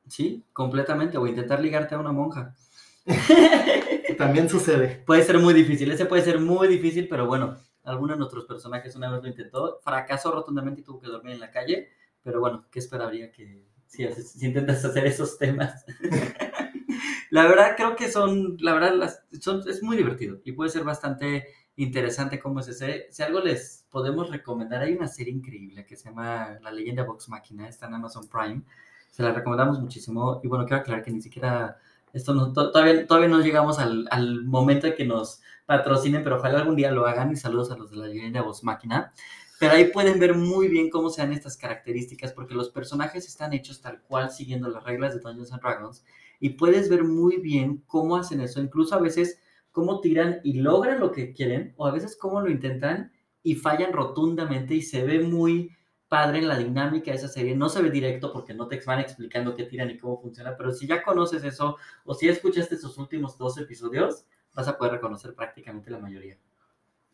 Sí, 0.08 0.42
completamente, 0.54 1.18
o 1.18 1.26
intentar 1.26 1.60
ligarte 1.60 1.94
a 1.94 1.98
una 1.98 2.12
monja. 2.12 2.56
También 4.16 4.48
sucede. 4.48 5.02
Puede 5.04 5.24
ser 5.24 5.38
muy 5.38 5.52
difícil, 5.52 5.90
ese 5.90 6.06
puede 6.06 6.22
ser 6.22 6.40
muy 6.40 6.68
difícil, 6.68 7.06
pero 7.06 7.26
bueno, 7.26 7.58
alguno 7.84 8.12
de 8.12 8.18
nuestros 8.18 8.44
personajes 8.44 8.94
una 8.96 9.10
vez 9.10 9.22
lo 9.22 9.28
intentó, 9.28 9.80
fracasó 9.82 10.32
rotundamente 10.32 10.80
y 10.80 10.84
tuvo 10.84 11.00
que 11.00 11.08
dormir 11.08 11.34
en 11.34 11.40
la 11.40 11.50
calle, 11.50 11.90
pero 12.22 12.40
bueno, 12.40 12.66
¿qué 12.70 12.78
esperaría 12.78 13.30
que 13.32 13.66
si, 13.86 14.06
si 14.12 14.46
intentas 14.46 14.84
hacer 14.84 15.06
esos 15.06 15.38
temas? 15.38 15.84
la 17.30 17.46
verdad 17.46 17.74
creo 17.76 17.96
que 17.96 18.10
son, 18.10 18.56
la 18.60 18.74
verdad, 18.74 19.10
son, 19.40 19.62
es 19.68 19.82
muy 19.82 19.96
divertido 19.96 20.40
y 20.44 20.52
puede 20.52 20.70
ser 20.70 20.84
bastante 20.84 21.46
interesante 21.76 22.38
cómo 22.38 22.60
es 22.60 22.68
ese. 22.68 23.06
Si 23.10 23.22
algo 23.22 23.40
les 23.40 23.86
podemos 23.90 24.30
recomendar, 24.30 24.82
hay 24.82 24.92
una 24.92 25.08
serie 25.08 25.32
increíble 25.32 25.86
que 25.86 25.96
se 25.96 26.08
llama 26.08 26.58
La 26.62 26.70
leyenda 26.70 27.04
Vox 27.04 27.28
Máquina, 27.28 27.68
está 27.68 27.86
en 27.86 27.94
Amazon 27.94 28.28
Prime. 28.28 28.62
Se 29.10 29.22
la 29.22 29.32
recomendamos 29.32 29.80
muchísimo. 29.80 30.40
Y 30.42 30.48
bueno, 30.48 30.66
quiero 30.66 30.82
aclarar 30.82 31.02
que 31.04 31.10
ni 31.10 31.22
siquiera, 31.22 31.78
esto 32.12 32.52
todavía, 32.52 33.06
todavía 33.06 33.28
no 33.28 33.40
llegamos 33.40 33.78
al, 33.78 34.44
momento 34.44 34.86
de 34.86 34.94
que 34.94 35.04
nos 35.04 35.40
patrocinen, 35.66 36.24
pero 36.24 36.36
ojalá 36.36 36.60
algún 36.60 36.76
día 36.76 36.90
lo 36.90 37.06
hagan. 37.06 37.32
Y 37.32 37.36
saludos 37.36 37.70
a 37.70 37.76
los 37.76 37.90
de 37.90 37.96
la 37.96 38.06
leyenda 38.06 38.42
Vox 38.42 38.64
Máquina. 38.64 39.12
Pero 39.58 39.74
ahí 39.74 39.90
pueden 39.92 40.18
ver 40.18 40.34
muy 40.34 40.68
bien 40.68 40.88
cómo 40.90 41.10
se 41.10 41.22
dan 41.22 41.32
estas 41.32 41.56
características, 41.56 42.32
porque 42.32 42.54
los 42.54 42.70
personajes 42.70 43.26
están 43.26 43.52
hechos 43.52 43.80
tal 43.80 44.00
cual 44.02 44.30
siguiendo 44.30 44.68
las 44.68 44.84
reglas 44.84 45.14
de 45.14 45.20
Dungeons 45.20 45.52
and 45.52 45.62
Dragons. 45.62 46.04
Y 46.40 46.50
puedes 46.50 46.88
ver 46.88 47.04
muy 47.04 47.36
bien 47.36 47.84
cómo 47.86 48.16
hacen 48.16 48.40
eso. 48.40 48.60
Incluso 48.60 48.94
a 48.94 49.00
veces 49.00 49.38
cómo 49.70 50.00
tiran 50.00 50.40
y 50.42 50.54
logran 50.54 51.00
lo 51.00 51.12
que 51.12 51.32
quieren, 51.32 51.74
o 51.76 51.86
a 51.86 51.92
veces 51.92 52.16
cómo 52.18 52.40
lo 52.40 52.50
intentan 52.50 53.12
y 53.42 53.54
fallan 53.54 53.92
rotundamente 53.92 54.74
y 54.74 54.82
se 54.82 55.04
ve 55.04 55.20
muy 55.20 55.76
padre 56.10 56.40
en 56.40 56.48
la 56.48 56.58
dinámica 56.58 57.12
de 57.12 57.16
esa 57.16 57.28
serie. 57.28 57.54
No 57.54 57.68
se 57.68 57.80
ve 57.80 57.88
directo 57.88 58.32
porque 58.32 58.52
no 58.52 58.66
te 58.66 58.80
van 58.84 58.98
explicando 58.98 59.54
qué 59.54 59.62
tiran 59.62 59.88
y 59.90 59.96
cómo 59.96 60.20
funciona, 60.20 60.56
pero 60.56 60.72
si 60.72 60.88
ya 60.88 61.04
conoces 61.04 61.44
eso 61.44 61.76
o 62.04 62.14
si 62.14 62.28
escuchaste 62.28 62.74
esos 62.74 62.98
últimos 62.98 63.38
dos 63.38 63.56
episodios, 63.58 64.26
vas 64.52 64.66
a 64.66 64.76
poder 64.76 64.94
reconocer 64.94 65.34
prácticamente 65.34 65.88
la 65.88 66.00
mayoría. 66.00 66.36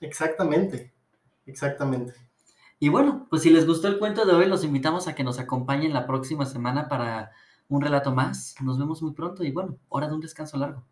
Exactamente, 0.00 0.94
exactamente. 1.44 2.14
Y 2.78 2.88
bueno, 2.88 3.26
pues 3.28 3.42
si 3.42 3.50
les 3.50 3.66
gustó 3.66 3.88
el 3.88 3.98
cuento 3.98 4.24
de 4.24 4.32
hoy, 4.32 4.46
los 4.46 4.64
invitamos 4.64 5.08
a 5.08 5.14
que 5.14 5.24
nos 5.24 5.38
acompañen 5.38 5.92
la 5.92 6.06
próxima 6.06 6.46
semana 6.46 6.88
para 6.88 7.32
un 7.68 7.82
relato 7.82 8.14
más. 8.14 8.54
Nos 8.62 8.78
vemos 8.78 9.02
muy 9.02 9.12
pronto 9.12 9.44
y 9.44 9.52
bueno, 9.52 9.78
hora 9.90 10.08
de 10.08 10.14
un 10.14 10.20
descanso 10.20 10.56
largo. 10.56 10.82